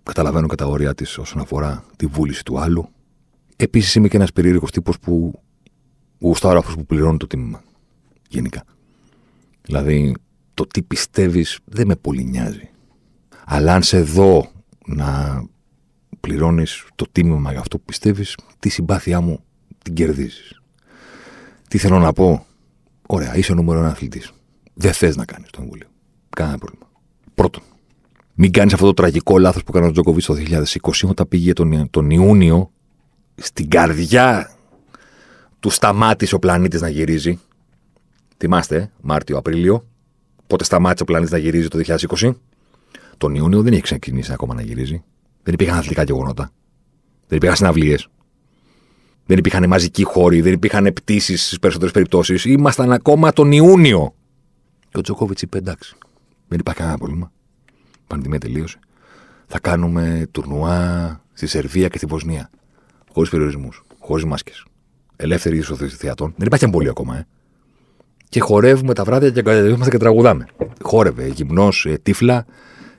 [0.03, 2.89] Καταλαβαίνω και τα όρια της όσον αφορά τη βούληση του άλλου.
[3.55, 5.41] Επίσης είμαι και ένας περίεργος τύπος που
[6.19, 7.63] γουστάρω αυτό που πληρώνει το τίμημα.
[8.29, 8.63] Γενικά.
[9.61, 10.13] Δηλαδή,
[10.53, 12.69] το τι πιστεύεις δεν με πολύ νοιάζει.
[13.45, 14.51] Αλλά αν σε δω
[14.85, 15.41] να
[16.19, 19.43] πληρώνεις το τίμημα για αυτό που πιστεύεις, τη συμπάθειά μου
[19.83, 20.61] την κερδίζεις.
[21.67, 22.45] Τι θέλω να πω;
[23.07, 24.31] Ωραία, είσαι ο νούμερο ένα αθλητής.
[24.73, 25.87] Δεν θες να κάνεις το εμβόλιο.
[26.29, 26.89] Κανένα πρόβλημα.
[27.35, 27.63] Πρώτον,
[28.33, 31.89] μην κάνεις αυτό το τραγικό λάθος που έκανε ο Τζόκοβιτς το 2020 όταν πήγε τον,
[31.89, 32.71] τον Ιούνιο
[33.35, 34.55] στην καρδιά
[35.59, 37.39] του σταμάτησε ο πλανήτης να γυρίζει.
[38.37, 39.87] Θυμάστε, Μάρτιο-Απρίλιο.
[40.47, 42.35] Πότε σταμάτησε ο πλανήτης να γυρίζει το 2020.
[43.17, 45.03] Τον Ιούνιο δεν είχε ξεκινήσει ακόμα να γυρίζει.
[45.43, 46.51] Δεν υπήρχαν αθλητικά γεγονότα.
[47.27, 48.07] Δεν υπήρχαν συναυλίες.
[49.25, 52.45] Δεν υπήρχαν μαζικοί χώροι, δεν υπήρχαν πτήσεις στις περισσότερες περιπτώσεις.
[52.45, 54.13] Ήμασταν ακόμα τον Ιούνιο.
[54.89, 55.95] Και ο Τζοκόβιτ είπε εντάξει.
[56.47, 57.31] Δεν υπάρχει κανένα πρόβλημα.
[57.93, 58.79] Η πανδημία τελείωσε.
[59.47, 62.49] Θα κάνουμε τουρνουά στη Σερβία και στη Βοσνία.
[63.11, 63.83] Χωρίς περιορισμούς.
[63.99, 64.65] Χωρίς μάσκες.
[65.15, 66.33] Ελεύθερη είσοδος θεατών.
[66.37, 67.27] Δεν υπάρχει εμπόλιο ακόμα, ε.
[68.29, 70.45] Και χορεύουμε τα βράδια και εγκαταλειμόμαστε και τραγουδάμε.
[70.81, 72.45] Χόρευε γυμνός, ε, τύφλα,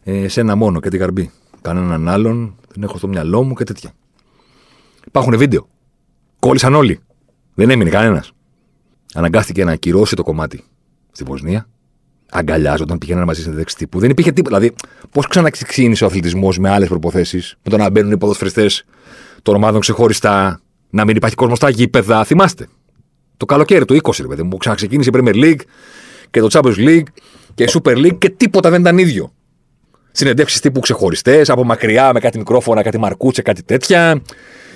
[0.08, 1.30] ε, σε ένα μόνο και την καρμπή.
[1.62, 3.92] Κανέναν άλλον δεν έχω στο μυαλό μου και τέτοια.
[5.06, 5.68] Υπάρχουν βίντεο.
[6.38, 7.00] Κόλλησαν όλοι.
[7.54, 8.32] Δεν έμεινε κανένας.
[9.14, 10.64] Αναγκάστηκε να ακυρώσει το κομμάτι
[11.12, 11.68] στη Βοσνία.
[12.30, 13.98] Αγκαλιάζονταν, πηγαίναν μαζί σε δέξη τύπου.
[13.98, 14.58] Δεν υπήρχε τίποτα.
[14.58, 14.76] Δηλαδή,
[15.10, 18.84] πώς ξαναξεκίνησε ο αθλητισμός με άλλες προποθέσει, με το να μπαίνουν οι ποδοσφαιριστές
[19.42, 22.24] των ομάδων ξεχωριστά, να μην υπάρχει κόσμος στα γήπεδα.
[22.24, 22.68] Θυμάστε.
[23.36, 25.60] Το καλοκαίρι του 20, ρε παιδί μου, ξαναξεκίνησε η Premier League
[26.30, 27.06] και το Champions League
[27.54, 29.32] και η Super League και τίποτα δεν ήταν ίδιο
[30.16, 34.22] συνεντεύξεις τύπου ξεχωριστές, από μακριά με κάτι μικρόφωνα, κάτι μαρκούτσε, κάτι τέτοια.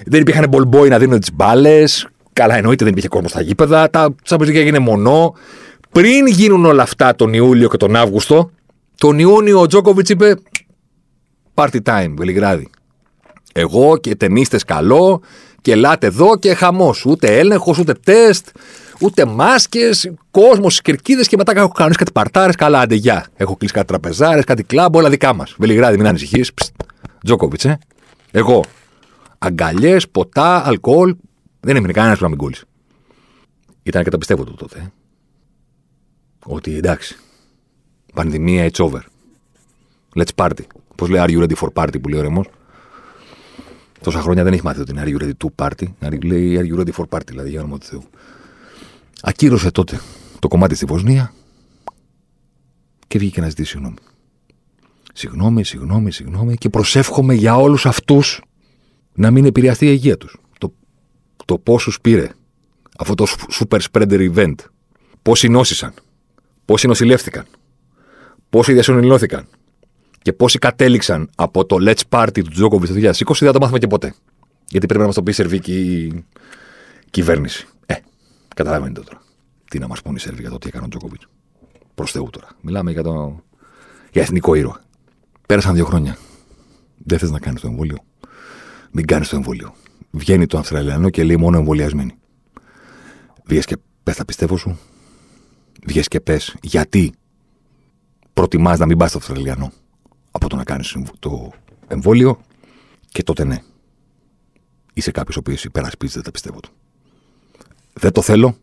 [0.06, 2.08] Δεν υπήρχαν μπολμπόι να δίνουν τις μπάλες.
[2.32, 3.90] Καλά, εννοείται δεν υπήρχε κόσμος στα γήπεδα.
[3.90, 5.34] Τα Champions έγινε μονό.
[5.90, 8.50] Πριν γίνουν όλα αυτά τον Ιούλιο και τον Αύγουστο,
[8.96, 10.34] τον Ιούνιο ο Τζόκοβιτς είπε
[11.54, 12.70] Party time, Βελιγράδι.
[13.52, 15.22] Εγώ και ταινίστες καλό
[15.60, 17.06] και ελάτε εδώ και χαμός.
[17.06, 18.48] Ούτε έλεγχος, ούτε τεστ,
[19.00, 22.54] ούτε μάσκες, κόσμος στι κερκίδες και μετά έχω κάνεις κάτι παρτάρες.
[22.54, 23.26] Καλά, άντε, γεια.
[23.36, 25.54] Έχω κλείσει κάτι τραπεζάρες, κάτι κλαμπ, όλα δικά μας.
[25.58, 26.52] Βελιγράδι, μην ανησυχείς.
[27.24, 27.78] Τζόκοβιτς, ε.
[28.30, 28.64] Εγώ.
[29.38, 31.16] Αγκαλιές, ποτά, αλκοόλ.
[31.60, 32.64] Δεν έμεινε κανένας που να μην κόλλησε.
[33.82, 34.78] Ήταν και το πιστεύω του τότε.
[34.78, 34.92] Ε.
[36.44, 37.16] Ότι εντάξει.
[38.14, 39.00] Πανδημία, it's over.
[40.14, 40.64] Let's party.
[40.94, 42.46] Πώς λέει, Are you ready for party που λέει ο Ρεμός;
[44.02, 46.18] Τόσα χρόνια δεν έχει μάθει ότι είναι Are you ready to party.
[46.24, 48.02] Λέει Are you ready for party, δηλαδή για όνομα του Θεού.
[49.22, 50.00] Ακύρωσε τότε
[50.38, 51.32] το κομμάτι στη Βοσνία
[53.06, 53.96] και βγήκε να ζητήσει συγγνώμη.
[55.12, 58.42] Συγγνώμη, συγγνώμη, συγγνώμη και προσεύχομαι για όλους αυτούς
[59.14, 60.36] να μην επηρεαστεί η υγεία τους.
[60.58, 60.72] Το,
[61.44, 62.30] το πόσους πήρε
[62.98, 63.26] αυτό το
[63.60, 64.54] super spreader event.
[65.22, 65.94] Πόσοι νόσησαν.
[66.64, 67.46] Πόσοι νοσηλεύτηκαν.
[68.50, 69.46] Πόσοι διασυνολώθηκαν.
[70.22, 73.78] Και πόσοι κατέληξαν από το Let's Party του Τζόκοβιτ το 2020 δεν θα το μάθουμε
[73.78, 74.14] και ποτέ.
[74.68, 76.12] Γιατί πρέπει να μας το πει η σερβική
[77.10, 77.66] κυβέρνηση.
[78.54, 79.22] Καταλαβαίνετε τώρα.
[79.70, 81.20] Τι να μας πούνε οι Σέρβοι για το τι έκανε ο Τζόκοβιτ.
[81.94, 82.48] Προς Θεού τώρα.
[82.60, 83.42] Μιλάμε για, το...
[84.12, 84.80] για εθνικό ήρωα.
[85.46, 86.16] Πέρασαν δύο χρόνια.
[86.96, 87.96] Δεν θες να κάνεις το εμβόλιο.
[88.90, 89.74] Μην κάνεις το εμβόλιο.
[90.10, 92.14] Βγαίνει το Αυστραλιανό και λέει μόνο εμβολιασμένοι.
[93.44, 94.78] Βγες και πες τα πιστεύω σου.
[95.86, 97.12] Βγες και πες γιατί
[98.32, 99.72] προτιμάς να μην πας στο Αυστραλιανό
[100.30, 101.52] από το να κάνεις το
[101.88, 102.40] εμβόλιο
[103.08, 103.62] και τότε ναι.
[104.92, 106.70] Είσαι κάποιος ο οποίος υπερασπίζεται τα πιστεύω του.
[107.92, 108.56] Δεν το θέλω.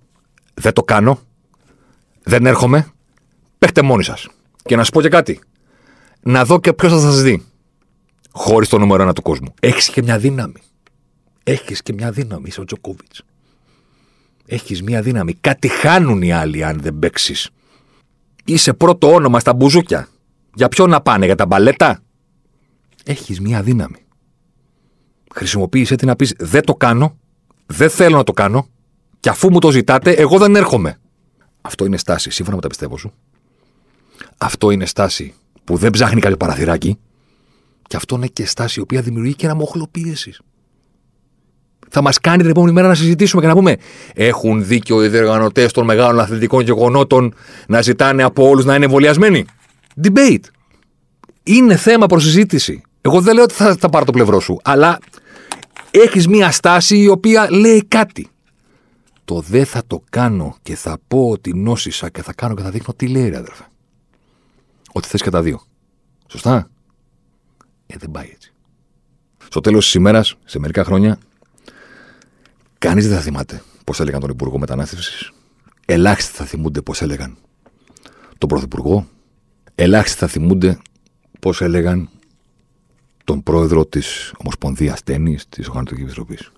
[0.53, 1.19] Δεν το κάνω.
[2.23, 2.91] Δεν έρχομαι.
[3.59, 4.27] Παίχτε μόνοι σας.
[4.63, 5.39] Και να σου πω και κάτι.
[6.21, 7.45] Να δω και ποιος θα σας δει.
[8.31, 9.53] Χωρίς το νούμερο ένα του κόσμου.
[9.59, 10.61] Έχεις και μια δύναμη.
[11.43, 12.47] Έχεις και μια δύναμη.
[12.47, 13.13] Είσαι ο Τζοκόβιτ.
[14.45, 15.33] Έχεις μια δύναμη.
[15.33, 17.49] Κάτι χάνουν οι άλλοι αν δεν παίξεις.
[18.45, 20.07] Είσαι πρώτο όνομα στα μπουζούκια.
[20.57, 21.99] Για ποιο να πάνε, για τα μπαλέτα;
[23.03, 24.05] Έχεις μια δύναμη.
[25.33, 27.17] Χρησιμοποίησε την να πεις: Δεν το κάνω,
[27.65, 28.67] δεν θέλω να το κάνω,
[29.19, 30.97] και αφού μου το ζητάτε, εγώ δεν έρχομαι.
[31.61, 33.13] Αυτό είναι στάση, σύμφωνα με τα πιστεύω σου.
[34.37, 35.33] Αυτό είναι στάση
[35.63, 36.97] που δεν ψάχνει κάποιο παραθυράκι.
[37.87, 40.41] Και αυτό είναι και στάση η οποία δημιουργεί και ένα μοχλό πίεσης.
[41.89, 43.77] Θα μας κάνει την επόμενη μέρα να συζητήσουμε και να πούμε:
[44.13, 47.33] Έχουν δίκιο οι διοργανωτές των μεγάλων αθλητικών γεγονότων
[47.67, 49.45] να ζητάνε από όλους να είναι εμβολιασμένοι.
[50.01, 50.43] Debate.
[51.43, 52.81] Είναι θέμα προς συζήτηση.
[53.01, 54.99] Εγώ δεν λέω ότι θα, θα πάρω το πλευρό σου, αλλά
[55.91, 58.27] έχεις μία στάση η οποία λέει κάτι.
[59.25, 62.69] Το δεν θα το κάνω και θα πω ότι νόσησα και θα κάνω και θα
[62.69, 63.67] δείχνω τι λέει, ρε αδερφέ.
[64.91, 65.61] Ότι θες και τα δύο.
[66.27, 66.69] Σωστά;
[67.87, 68.53] Ε, δεν πάει έτσι.
[69.47, 71.19] Στο τέλος της ημέρας, σε μερικά χρόνια,
[72.77, 75.31] κανείς δεν θα θυμάται πώς έλεγαν τον Υπουργό Μετανάστευσης.
[75.85, 77.37] Ελάχιστοι θα θυμούνται πώς έλεγαν
[78.37, 79.07] τον Πρωθυπουργό.
[79.79, 80.77] Ελάχιστοι θα θυμούνται
[81.39, 82.09] πώς έλεγαν
[83.23, 86.51] τον πρόεδρο της Ομοσπονδίας Τέννη της Οργανωτικής Επιτροπής.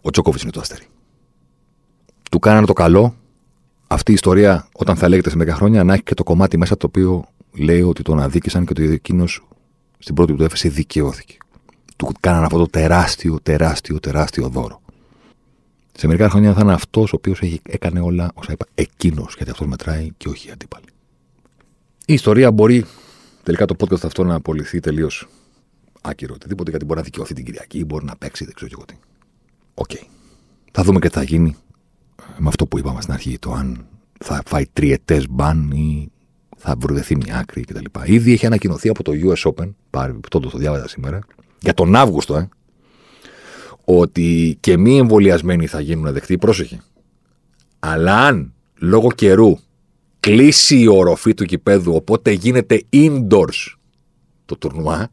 [0.00, 0.86] Ο Τσόκοβιτ είναι το αστέρι.
[2.30, 3.14] Του κάνανε το καλό.
[3.86, 6.76] Αυτή η ιστορία, όταν θα λέγεται σε 10 χρόνια, να έχει και το κομμάτι μέσα
[6.76, 9.46] το οποίο λέει ότι τον αδίκησαν και ότι εκείνος
[9.98, 11.36] στην πρώτη του έφεση δικαιώθηκε.
[11.96, 14.80] Του κάνανε αυτό το τεράστιο, τεράστιο, τεράστιο δώρο.
[15.92, 19.66] Σε μερικά χρόνια θα είναι αυτός ο οποίος έκανε όλα όσα είπα εκείνος, γιατί αυτός
[19.66, 20.84] μετράει και όχι η αντίπαλη.
[22.08, 22.84] Η ιστορία μπορεί
[23.42, 25.28] τελικά το podcast αυτό να απολυθεί τελείως
[26.00, 26.34] άκυρο.
[26.34, 28.94] Οτιδήποτε γιατί μπορεί να δικαιωθεί την Κυριακή, μπορεί να παίξει, δεν ξέρω και εγώ τι.
[29.74, 29.90] ΟΚ.
[29.92, 30.06] Okay.
[30.72, 31.56] Θα δούμε και τι θα γίνει
[32.38, 33.86] με αυτό που είπαμε στην αρχή, το αν
[34.18, 36.10] θα φάει τριετές ban ή
[36.56, 37.84] θα βρεθεί μια άκρη κτλ.
[38.04, 41.18] Ήδη έχει ανακοινωθεί από το US Open, πάρει, τότε το διάβαζα σήμερα,
[41.60, 42.48] για τον Αύγουστο, ε,
[43.84, 46.38] ότι και μη εμβολιασμένοι θα γίνουν δεκτοί.
[46.38, 46.80] Πρόσεχε.
[47.78, 49.58] Αλλά αν λόγω καιρού
[50.26, 53.74] κλείσει η οροφή του γηπέδου, οπότε γίνεται indoors
[54.44, 55.08] το τουρνουά,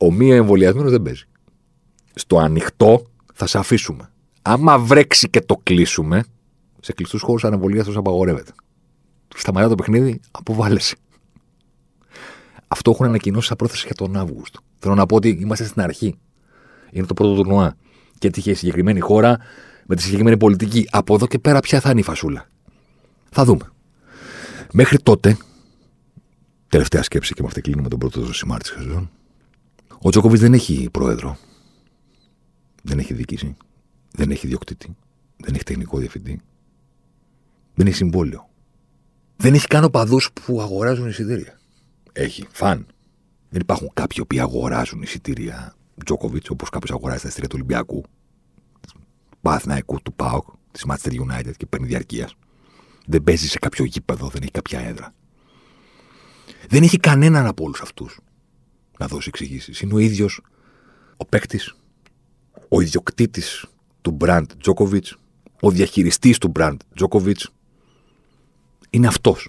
[0.00, 1.24] ο μη εμβολιασμένος δεν παίζει.
[2.14, 3.02] Στο ανοιχτό
[3.34, 4.10] θα σε αφήσουμε.
[4.42, 6.24] Άμα βρέξει και το κλείσουμε,
[6.80, 8.52] σε κλειστούς χώρους ανεμβολίας του απαγορεύεται.
[9.36, 10.96] Σταματά το παιχνίδι, αποβάλλεσαι.
[12.68, 14.60] Αυτό έχουν ανακοινώσει σαν πρόθεση για τον Αύγουστο.
[14.78, 16.18] Θέλω να πω ότι είμαστε στην αρχή.
[16.90, 17.76] Είναι το πρώτο τουρνουά.
[18.18, 19.38] Και έτυχε η συγκεκριμένη χώρα
[19.86, 20.88] με τη συγκεκριμένη πολιτική.
[20.90, 22.48] Από εδώ και πέρα, ποια θα είναι η φασούλα.
[23.30, 23.70] Θα δούμε.
[24.72, 25.36] Μέχρι τότε,
[26.68, 29.10] τελευταία σκέψη και με αυτή κλείνουμε τον πρώτο σημάρι της σεζόν.
[30.02, 31.38] Ο Τζόκοβιτς δεν έχει πρόεδρο.
[32.82, 33.56] Δεν έχει διοίκηση.
[34.10, 34.96] Δεν έχει διοκτήτη.
[35.36, 36.40] Δεν έχει τεχνικό διευθυντή.
[37.74, 38.48] Δεν έχει συμβόλαιο.
[39.36, 41.60] Δεν έχει καν οπαδούς που αγοράζουν εισιτήρια.
[42.12, 42.86] Έχει φαν.
[43.50, 48.02] Δεν υπάρχουν κάποιοι που αγοράζουν εισιτήρια Τζόκοβιτς, όπως κάποιος αγοράζει τα εισιτήρια του Ολυμπιακού,
[48.80, 49.00] του
[49.40, 52.34] Παθναϊκού, του Πάοκ, της Manchester United και παίρνει διαρκείας.
[53.06, 55.14] Δεν παίζει σε κάποιο γήπεδο, δεν έχει κάποια έδρα.
[56.68, 58.20] Δεν έχει κανέναν από όλους αυτούς
[58.98, 59.80] να δώσει εξηγήσεις.
[59.80, 60.40] Είναι ο ίδιος
[61.16, 61.74] ο παίκτης,
[62.68, 63.66] ο ιδιοκτήτης
[64.00, 65.02] του brand Djokovic,
[65.60, 67.42] ο διαχειριστής του brand Djokovic,
[68.90, 69.48] είναι αυτός.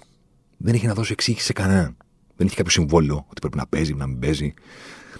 [0.56, 1.96] Δεν έχει να δώσει εξήγηση σε κανέναν.
[2.36, 4.54] Δεν έχει κάποιο συμβόλαιο ότι πρέπει να παίζει, να μην παίζει.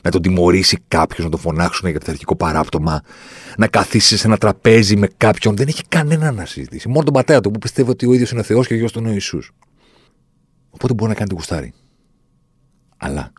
[0.02, 3.02] Να τον τιμωρήσει κάποιος, να τον φωνάξουν για το θετικό παράπτωμα.
[3.56, 5.56] Να καθίσει σε ένα τραπέζι με κάποιον.
[5.56, 6.88] Δεν έχει κανένα να συζητήσει.
[6.88, 8.90] Μόνο τον πατέρα του που πιστεύει ότι ο ίδιος είναι ο Θεός και ο γιο
[8.90, 9.52] του είναι ο Ιησούς.
[10.70, 11.72] Οπότε μπορεί να κάνει τη γουστάρι.
[12.96, 13.32] Αλλά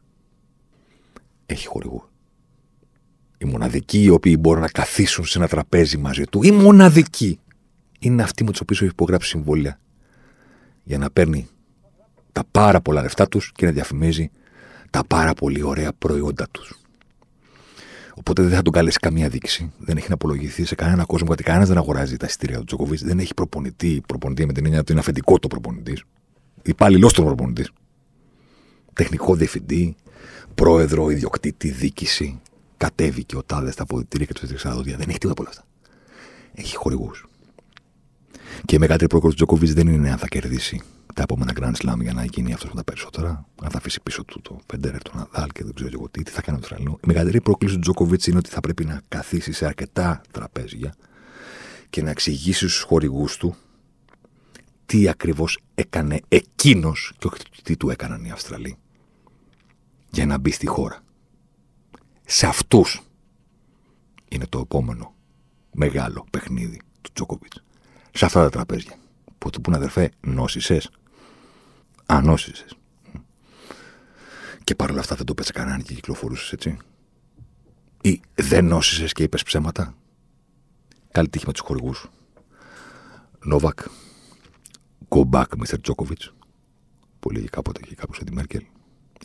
[1.46, 2.04] έχει χορηγού.
[3.38, 7.40] Οι μοναδικοί οι οποίοι μπορούν να καθίσουν σε ένα τραπέζι μαζί του, οι μοναδικοί,
[8.00, 9.80] είναι αυτοί με τους οποίους έχει υπογράψει συμβόλαια
[10.84, 11.48] για να παίρνει
[12.32, 14.32] τα πάρα πολλά λεφτά τους και να διαφημίζει
[14.94, 16.80] τα πάρα πολύ ωραία προϊόντα τους.
[18.16, 19.72] Οπότε δεν θα τον καλέσει καμία δίκηση.
[19.78, 23.04] Δεν έχει να απολογηθεί σε κανένα κόσμο γιατί κανένας δεν αγοράζει τα εισιτήρια του Τζοκοβίτς.
[23.04, 24.04] Δεν έχει προπονητή.
[24.08, 26.04] Προπονητή με την έννοια ότι είναι αφεντικό το προπονητής.
[26.62, 27.72] Υπάλληλος του προπονητής.
[28.94, 29.96] Τεχνικό διευθυντή,
[30.56, 32.42] πρόεδρο, ιδιοκτήτη, δίκηση.
[32.78, 34.98] Κατέβηκε ο τάδες στα αποδητήρια και τους έδειξε τα δόντια.
[34.98, 35.66] Δεν έχει τίποτα από όλα αυτά.
[36.54, 37.28] Έχει χορηγούς.
[38.66, 40.82] Και η μεγαλύτερη πρόκληση του Τζόκοβιτς δεν είναι αν θα κερδίσει
[41.14, 43.46] τα επόμενα Grand Slam για να γίνει αυτός με τα περισσότερα.
[43.62, 46.32] Αν θα αφήσει πίσω του το Φέντερερ, τον Ναδάλ και δεν ξέρω εγώ τι, τι
[46.32, 46.92] θα κάνει το τρελό.
[47.04, 50.96] Η μεγαλύτερη πρόκληση του Τζόκοβιτς είναι ότι θα πρέπει να καθίσει σε αρκετά τραπέζια
[51.90, 53.56] και να εξηγήσει στους χορηγούς του
[54.86, 58.78] τι ακριβώς έκανε εκείνος και όχι τι του έκαναν οι Αυστραλοί
[60.10, 61.00] για να μπει στη χώρα.
[62.26, 63.02] Σε αυτούς
[64.30, 65.14] είναι το επόμενο
[65.72, 67.54] μεγάλο παιχνίδι του Τζόκοβιτ.
[68.14, 68.98] Σε αυτά τα τραπέζια.
[69.38, 70.90] Που του πούνε αδερφέ, νόσησες.
[72.06, 72.66] Ανώσησε.
[74.64, 76.78] Και παρόλα αυτά δεν το πέτσε κανέναν και κυκλοφορούσες έτσι.
[78.02, 79.96] Ή δεν νόσησες και είπες ψέματα.
[81.12, 82.10] Καλή τύχη με τους χορηγούς.
[83.40, 83.80] Νόβακ.
[85.10, 85.76] Go back, Mr.
[85.82, 86.32] Djokovic.
[87.20, 88.64] Που λέγει κάποτε και κάπου σε τη Μέρκελ.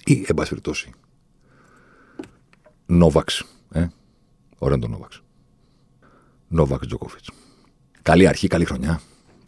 [0.05, 0.93] Ή, εν πάση περιπτώσει,
[2.87, 3.45] Νόβαξ.
[3.73, 3.87] Ε;
[4.59, 5.23] Ωραίο το Νόβαξ.
[6.49, 7.25] Νόβαξ Τζόκοβιτ.
[8.11, 8.95] Καλή αρχή, καλή χρονιά.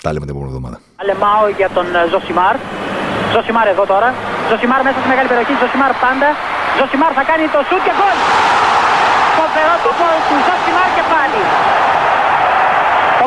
[0.04, 0.78] Τα λέμε την επόμενη εβδομάδα.
[1.02, 2.54] Αλεμάω για τον ε, Ζωσιμάρ.
[3.34, 4.08] Ζωσιμάρ εδώ τώρα.
[4.50, 5.54] Ζωσιμάρ μέσα στη μεγάλη περιοχή.
[5.62, 6.28] Ζωσιμάρ πάντα.
[6.78, 8.16] Ζωσιμάρ θα κάνει το σουτ και γκολ.
[9.38, 11.40] Φοβερό το γκολ του Ζωσιμάρ και πάλι.